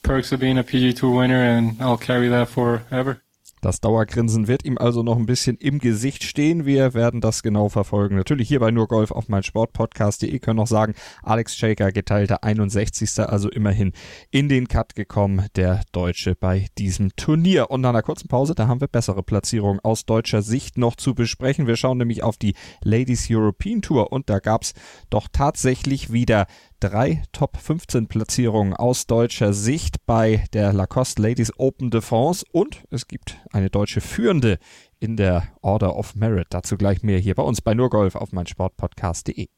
[0.02, 3.22] perks of being a PG Tour winner, and I'll carry that forever.
[3.60, 6.66] Das Dauergrinsen wird ihm also noch ein bisschen im Gesicht stehen.
[6.66, 8.16] Wir werden das genau verfolgen.
[8.16, 13.18] Natürlich hier bei nur Golf auf mein Sportpodcast.de können noch sagen, Alex Shaker geteilter 61.
[13.20, 13.92] Also immerhin
[14.30, 17.70] in den Cut gekommen, der Deutsche bei diesem Turnier.
[17.70, 21.14] Und nach einer kurzen Pause, da haben wir bessere Platzierungen aus deutscher Sicht noch zu
[21.14, 21.66] besprechen.
[21.66, 24.74] Wir schauen nämlich auf die Ladies European Tour und da gab's
[25.10, 26.46] doch tatsächlich wieder
[26.80, 32.84] drei Top 15 Platzierungen aus deutscher Sicht bei der Lacoste Ladies Open de France und
[32.90, 34.58] es gibt eine deutsche Führende
[35.00, 36.48] in der Order of Merit.
[36.50, 39.48] Dazu gleich mehr hier bei uns bei Nurgolf auf meinsportpodcast.de.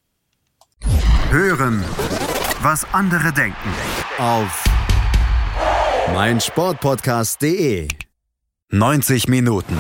[1.31, 1.85] Hören,
[2.63, 3.71] was andere denken
[4.19, 4.65] auf
[6.13, 7.89] meinsportpodcast.de.
[8.73, 9.77] 90 Minuten,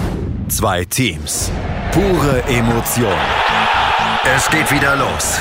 [0.48, 1.50] zwei Teams,
[1.92, 3.18] pure Emotion.
[4.24, 5.40] Es geht wieder los.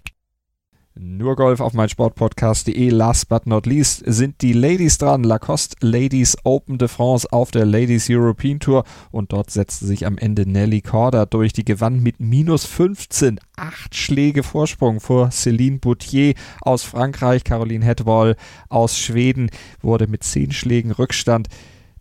[0.93, 2.89] Nur Golf auf mein Sportpodcast.de.
[2.89, 5.23] Last but not least sind die Ladies dran.
[5.23, 8.83] Lacoste Ladies Open de France auf der Ladies European Tour.
[9.09, 11.53] Und dort setzte sich am Ende Nelly Corda durch.
[11.53, 13.39] Die gewann mit minus 15.
[13.55, 17.45] Acht Schläge Vorsprung vor Céline Boutier aus Frankreich.
[17.45, 18.35] Caroline Hetwall
[18.67, 19.49] aus Schweden
[19.81, 21.47] wurde mit zehn Schlägen Rückstand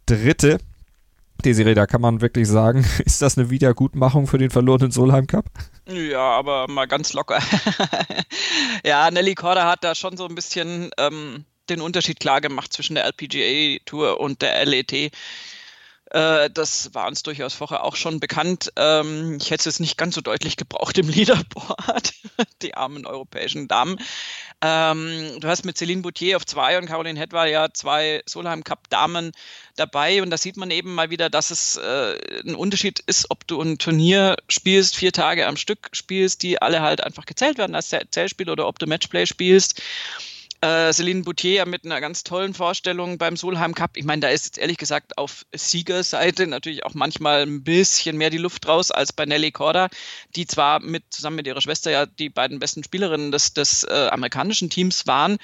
[0.07, 0.59] Dritte.
[1.41, 5.47] Desiree, da kann man wirklich sagen, ist das eine Wiedergutmachung für den verlorenen Solheim Cup?
[5.87, 7.39] Ja, aber mal ganz locker.
[8.85, 12.95] ja, Nelly Corda hat da schon so ein bisschen ähm, den Unterschied klar gemacht zwischen
[12.95, 15.13] der LPGA Tour und der LET.
[16.11, 18.73] Äh, das war uns durchaus vorher auch schon bekannt.
[18.77, 22.13] Ähm, ich hätte es nicht ganz so deutlich gebraucht im Leaderboard,
[22.63, 23.99] die armen europäischen Damen.
[24.61, 28.91] Ähm, du hast mit Céline Boutier auf zwei und Caroline Hedwar ja zwei Solheim Cup
[28.91, 29.33] Damen
[29.77, 33.47] dabei und da sieht man eben mal wieder, dass es äh, ein Unterschied ist, ob
[33.47, 37.77] du ein Turnier spielst, vier Tage am Stück spielst, die alle halt einfach gezählt werden
[37.77, 39.81] als Zählspiel oder ob du Matchplay spielst
[40.63, 43.97] äh, Celine Boutier mit einer ganz tollen Vorstellung beim Solheim Cup.
[43.97, 48.31] Ich meine, da ist jetzt ehrlich gesagt auf Siegerseite natürlich auch manchmal ein bisschen mehr
[48.31, 49.89] die Luft raus als bei Nelly Corda,
[50.37, 54.09] die zwar mit zusammen mit ihrer Schwester ja die beiden besten Spielerinnen des, des äh,
[54.11, 55.39] amerikanischen Teams waren,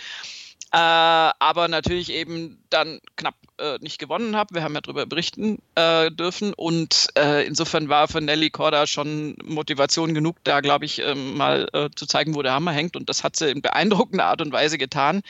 [0.72, 4.54] äh, aber natürlich eben dann knapp äh, nicht gewonnen habe.
[4.54, 9.36] Wir haben ja darüber berichten äh, dürfen und äh, insofern war für Nelly Corda schon
[9.44, 13.08] Motivation genug, da glaube ich ähm, mal äh, zu zeigen, wo der Hammer hängt und
[13.08, 15.22] das hat sie in beeindruckender Art und Weise getan.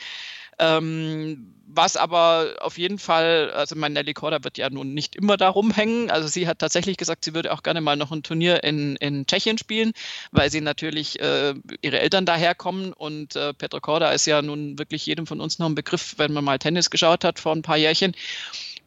[0.59, 5.37] Ähm, was aber auf jeden Fall, also mein Nelly Korda wird ja nun nicht immer
[5.37, 6.09] da rumhängen.
[6.09, 9.27] Also sie hat tatsächlich gesagt, sie würde auch gerne mal noch ein Turnier in, in
[9.27, 9.91] Tschechien spielen,
[10.31, 15.05] weil sie natürlich äh, ihre Eltern daherkommen und äh, Petro Korda ist ja nun wirklich
[15.05, 17.77] jedem von uns noch ein Begriff, wenn man mal Tennis geschaut hat vor ein paar
[17.77, 18.15] Jährchen.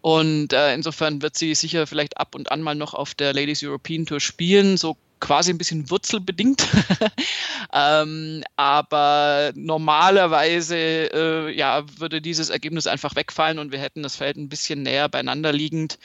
[0.00, 3.62] Und äh, insofern wird sie sicher vielleicht ab und an mal noch auf der Ladies
[3.62, 4.78] European Tour spielen.
[4.78, 6.66] So quasi ein bisschen wurzelbedingt.
[7.72, 14.36] ähm, aber normalerweise äh, ja, würde dieses Ergebnis einfach wegfallen und wir hätten das Feld
[14.36, 15.98] ein bisschen näher beieinander liegend.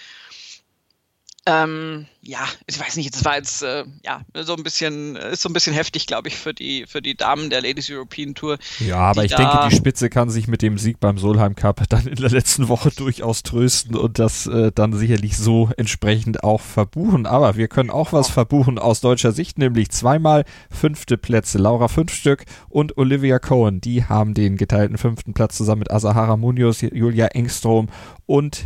[1.47, 5.49] Ähm, ja, ich weiß nicht, das war jetzt äh, ja so ein bisschen, ist so
[5.49, 8.57] ein bisschen heftig, glaube ich, für die für die Damen der Ladies European Tour.
[8.79, 12.07] Ja, aber ich denke, die Spitze kann sich mit dem Sieg beim Solheim Cup dann
[12.07, 17.27] in der letzten Woche durchaus trösten und das äh, dann sicherlich so entsprechend auch verbuchen.
[17.27, 21.59] Aber wir können auch was verbuchen aus deutscher Sicht, nämlich zweimal fünfte Plätze.
[21.59, 26.37] Laura fünf Stück und Olivia Cohen, die haben den geteilten fünften Platz zusammen mit Asahara
[26.37, 27.89] Munoz, Julia Engstrom
[28.25, 28.65] und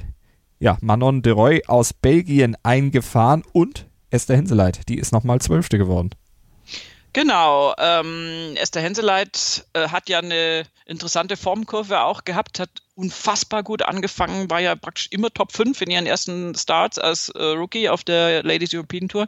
[0.59, 6.11] ja, Manon de Roy aus Belgien eingefahren und Esther Henseleit, die ist nochmal Zwölfte geworden.
[7.13, 13.81] Genau, ähm, Esther Henseleit äh, hat ja eine interessante Formkurve auch gehabt, hat unfassbar gut
[13.81, 18.03] angefangen, war ja praktisch immer Top 5 in ihren ersten Starts als äh, Rookie auf
[18.03, 19.27] der Ladies European Tour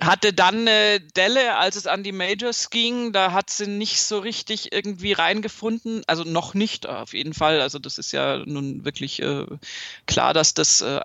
[0.00, 4.18] hatte dann eine Delle, als es an die Majors ging, da hat sie nicht so
[4.18, 9.22] richtig irgendwie reingefunden, also noch nicht auf jeden Fall, also das ist ja nun wirklich
[9.22, 9.46] äh,
[10.06, 11.00] klar, dass das äh,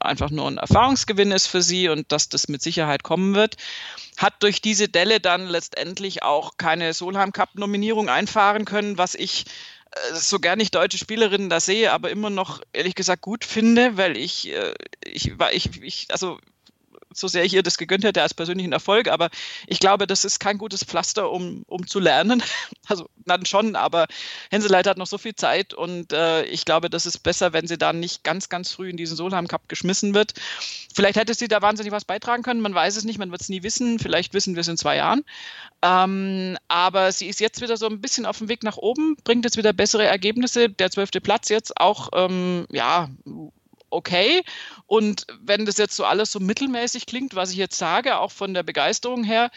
[0.00, 3.56] einfach nur ein Erfahrungsgewinn ist für sie und dass das mit Sicherheit kommen wird.
[4.16, 9.44] Hat durch diese Delle dann letztendlich auch keine Solheim Cup Nominierung einfahren können, was ich
[9.92, 13.96] äh, so gern ich deutsche Spielerinnen da sehe, aber immer noch ehrlich gesagt gut finde,
[13.96, 14.74] weil ich, äh,
[15.04, 16.38] ich ich, ich, also
[17.14, 19.30] so sehr ich ihr das gegönnt hätte als persönlichen Erfolg, aber
[19.66, 22.42] ich glaube, das ist kein gutes Pflaster, um, um zu lernen.
[22.86, 24.06] Also dann schon, aber
[24.50, 27.78] Henseleit hat noch so viel Zeit und äh, ich glaube, das ist besser, wenn sie
[27.78, 30.34] da nicht ganz, ganz früh in diesen Solheim Cup geschmissen wird.
[30.94, 33.48] Vielleicht hätte sie da wahnsinnig was beitragen können, man weiß es nicht, man wird es
[33.48, 35.24] nie wissen, vielleicht wissen wir es in zwei Jahren.
[35.84, 39.44] Ähm, aber sie ist jetzt wieder so ein bisschen auf dem Weg nach oben, bringt
[39.44, 40.70] jetzt wieder bessere Ergebnisse.
[40.70, 43.10] Der zwölfte Platz jetzt auch, ähm, ja,
[43.94, 44.42] okay.
[44.86, 48.54] Und wenn das jetzt so alles so mittelmäßig klingt, was ich jetzt sage, auch von
[48.54, 49.50] der Begeisterung her,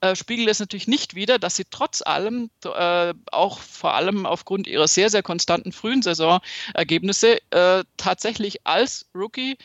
[0.00, 4.66] äh, spiegelt es natürlich nicht wider, dass sie trotz allem, äh, auch vor allem aufgrund
[4.66, 9.58] ihrer sehr, sehr konstanten frühen Saisonergebnisse, äh, tatsächlich als Rookie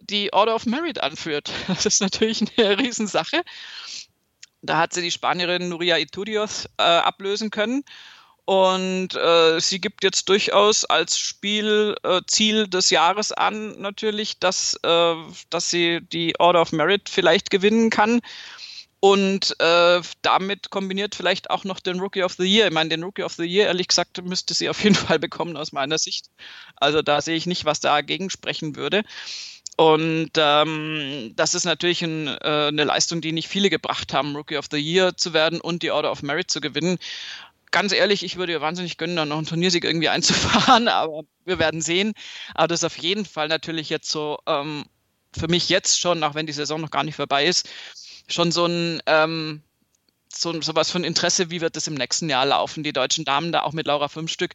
[0.00, 1.50] die Order of Merit anführt.
[1.66, 3.42] Das ist natürlich eine Riesensache.
[4.62, 7.82] Da hat sie die Spanierin Nuria Iturios äh, ablösen können.
[8.44, 15.14] Und äh, sie gibt jetzt durchaus als Spielziel äh, des Jahres an, natürlich, dass, äh,
[15.50, 18.20] dass sie die Order of Merit vielleicht gewinnen kann.
[19.00, 22.66] Und äh, damit kombiniert vielleicht auch noch den Rookie of the Year.
[22.66, 25.56] Ich meine, den Rookie of the Year, ehrlich gesagt, müsste sie auf jeden Fall bekommen
[25.56, 26.26] aus meiner Sicht.
[26.76, 29.02] Also da sehe ich nicht, was dagegen sprechen würde.
[29.76, 34.58] Und ähm, das ist natürlich ein, äh, eine Leistung, die nicht viele gebracht haben, Rookie
[34.58, 36.98] of the Year zu werden und die Order of Merit zu gewinnen
[37.70, 41.58] ganz ehrlich, ich würde ihr wahnsinnig gönnen, dann noch einen Turniersieg irgendwie einzufahren, aber wir
[41.58, 42.12] werden sehen.
[42.54, 44.84] Aber das ist auf jeden Fall natürlich jetzt so ähm,
[45.36, 47.68] für mich jetzt schon, auch wenn die Saison noch gar nicht vorbei ist,
[48.28, 49.62] schon so ein, ähm,
[50.32, 52.82] so, so was von Interesse, wie wird es im nächsten Jahr laufen?
[52.82, 54.54] Die deutschen Damen da auch mit Laura Fünfstück,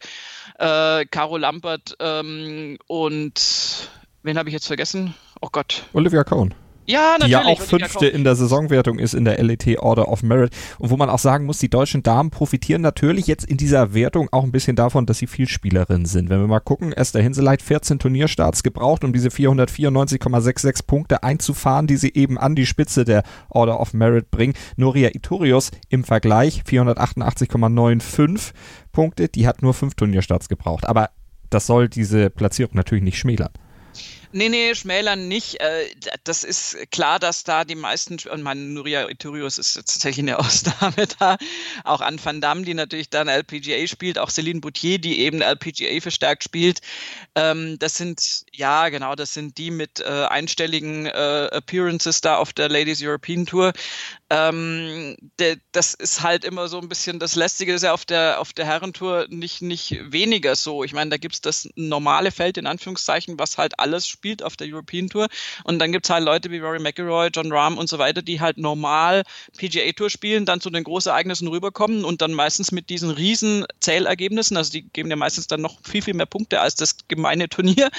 [0.57, 3.89] äh, Caro Lampert ähm, und
[4.23, 5.13] wen habe ich jetzt vergessen?
[5.41, 5.83] Oh Gott.
[5.93, 6.53] Olivia Cohn.
[6.85, 7.25] Ja, natürlich.
[7.25, 10.53] Die ja auch Fünfte in der Saisonwertung ist in der LET Order of Merit.
[10.77, 14.29] Und wo man auch sagen muss, die deutschen Damen profitieren natürlich jetzt in dieser Wertung
[14.31, 16.29] auch ein bisschen davon, dass sie viel Spielerinnen sind.
[16.29, 21.97] Wenn wir mal gucken, Esther Hinseleit 14 Turnierstarts gebraucht, um diese 494,66 Punkte einzufahren, die
[21.97, 24.53] sie eben an die Spitze der Order of Merit bringen.
[24.75, 28.51] Noria Itorius im Vergleich 488,95
[28.91, 30.87] Punkte, die hat nur fünf Turnierstarts gebraucht.
[30.87, 31.09] Aber
[31.49, 33.51] das soll diese Platzierung natürlich nicht schmälern.
[34.37, 35.61] Nee, nee, schmälern nicht.
[35.61, 40.39] Äh, das ist klar, dass da die meisten, und mein Nuria Iturius ist tatsächlich eine
[40.45, 41.37] Ausnahme da,
[41.85, 46.01] auch an Van Damme, die natürlich dann LPGA spielt, auch Celine Boutier, die eben LPGA
[46.01, 46.81] verstärkt spielt.
[47.35, 52.51] Ähm, das sind, ja, genau, das sind die mit äh, einstelligen äh, Appearances da auf
[52.51, 53.71] der Ladies European Tour.
[54.29, 55.15] Ähm,
[55.71, 58.51] das ist halt immer so ein bisschen das Lästige, das ist ja auf der, auf
[58.51, 60.83] der Herrentour nicht, nicht weniger so.
[60.83, 64.57] Ich meine, da gibt es das normale Feld in Anführungszeichen, was halt alles spielt auf
[64.57, 65.27] der European Tour.
[65.63, 68.41] Und dann gibt es halt Leute wie Rory McIlroy, John Rahm und so weiter, die
[68.41, 69.23] halt normal
[69.57, 74.57] PGA Tour spielen, dann zu den Großereignissen rüberkommen und dann meistens mit diesen riesen Zählergebnissen,
[74.57, 77.89] also die geben ja meistens dann noch viel, viel mehr Punkte als das gemeine Turnier,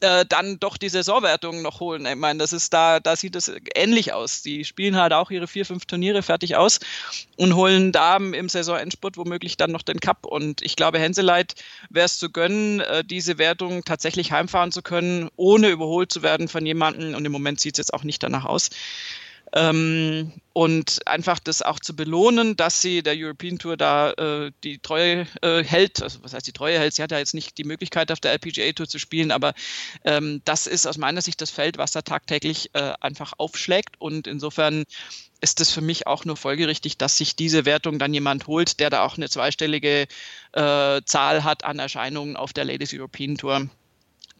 [0.00, 2.06] äh, dann doch die Saisonwertung noch holen.
[2.06, 4.42] Ich meine, das ist da, da sieht es ähnlich aus.
[4.42, 6.80] Die spielen halt auch ihre vier, fünf Turniere fertig aus
[7.36, 10.26] und holen da im Saisonendspurt womöglich dann noch den Cup.
[10.26, 11.54] Und ich glaube, Henseleit
[11.90, 16.48] wäre es zu gönnen, äh, diese Wertung tatsächlich heimfahren zu können, ohne überholt zu werden
[16.48, 17.14] von jemandem.
[17.14, 18.70] Und im Moment sieht es jetzt auch nicht danach aus.
[19.54, 24.78] Ähm, und einfach das auch zu belohnen, dass sie der European Tour da äh, die
[24.78, 26.02] Treue äh, hält.
[26.02, 26.94] Also was heißt die Treue hält?
[26.94, 29.52] Sie hat ja jetzt nicht die Möglichkeit, auf der LPGA Tour zu spielen, aber
[30.04, 33.96] ähm, das ist aus meiner Sicht das Feld, was da tagtäglich äh, einfach aufschlägt.
[33.98, 34.84] Und insofern
[35.42, 38.88] ist es für mich auch nur folgerichtig, dass sich diese Wertung dann jemand holt, der
[38.88, 40.06] da auch eine zweistellige
[40.52, 43.68] äh, Zahl hat an Erscheinungen auf der Ladies European Tour.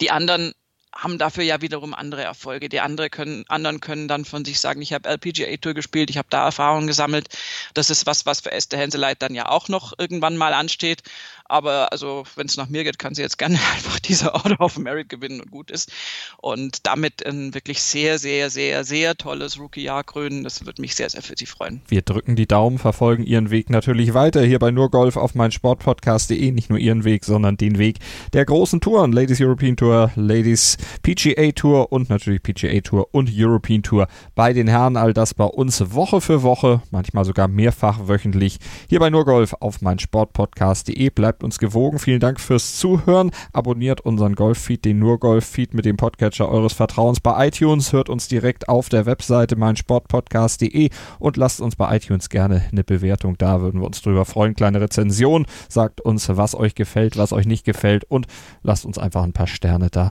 [0.01, 0.55] Die anderen
[0.95, 2.69] haben dafür ja wiederum andere Erfolge.
[2.69, 6.19] Die andere können, anderen können dann von sich sagen, ich habe LPGA Tour gespielt, ich
[6.19, 7.29] habe da Erfahrungen gesammelt.
[7.75, 11.03] Das ist was, was für Esther Henseleit dann ja auch noch irgendwann mal ansteht.
[11.45, 14.79] Aber also, wenn es nach mir geht, kann sie jetzt gerne einfach diese Order of
[14.79, 15.93] Merit gewinnen und gut ist.
[16.39, 20.45] Und damit ein wirklich sehr, sehr, sehr, sehr tolles Rookie-Jahr krönen.
[20.45, 21.83] Das würde mich sehr, sehr für sie freuen.
[21.89, 25.53] Wir drücken die Daumen, verfolgen ihren Weg natürlich weiter hier bei nur Golf auf mein
[25.53, 26.53] Sportpodcast.de.
[26.53, 27.99] Nicht nur ihren Weg, sondern den Weg
[28.33, 29.13] der großen Touren.
[29.13, 34.07] Ladies European Tour, Ladies PGA Tour und natürlich PGA Tour und European Tour.
[34.35, 38.59] Bei den Herren all das bei uns Woche für Woche, manchmal sogar mehrfach wöchentlich
[38.89, 41.11] hier bei nur Golf auf mein Sportpodcast.de.
[41.11, 41.99] Bleibt uns gewogen.
[41.99, 43.31] Vielen Dank fürs Zuhören.
[43.53, 47.93] Abonniert unseren Golf-Feed, den nur Golf-Feed mit dem Podcatcher eures Vertrauens bei iTunes.
[47.93, 53.39] Hört uns direkt auf der Webseite meinsportpodcast.de und lasst uns bei iTunes gerne eine Bewertung
[53.39, 53.61] da.
[53.61, 54.55] Würden wir uns drüber freuen.
[54.55, 55.47] Kleine Rezension.
[55.69, 58.27] Sagt uns, was euch gefällt, was euch nicht gefällt und
[58.63, 60.11] lasst uns einfach ein paar Sterne da.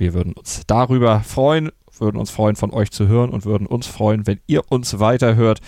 [0.00, 3.86] Wir würden uns darüber freuen, würden uns freuen, von euch zu hören und würden uns
[3.86, 5.60] freuen, wenn ihr uns weiterhört.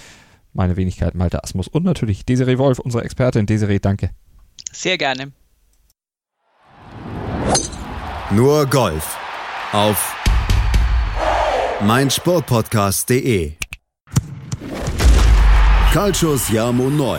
[0.54, 3.44] Meine Wenigkeit Malte Asmus und natürlich Desiree Wolf, unsere Expertin.
[3.44, 4.10] Desiree, danke.
[4.72, 5.32] Sehr gerne.
[8.30, 9.18] Nur Golf
[9.72, 10.16] auf
[11.82, 13.52] meinsportpodcast.de.
[15.92, 17.18] Calcius Jamo Neu.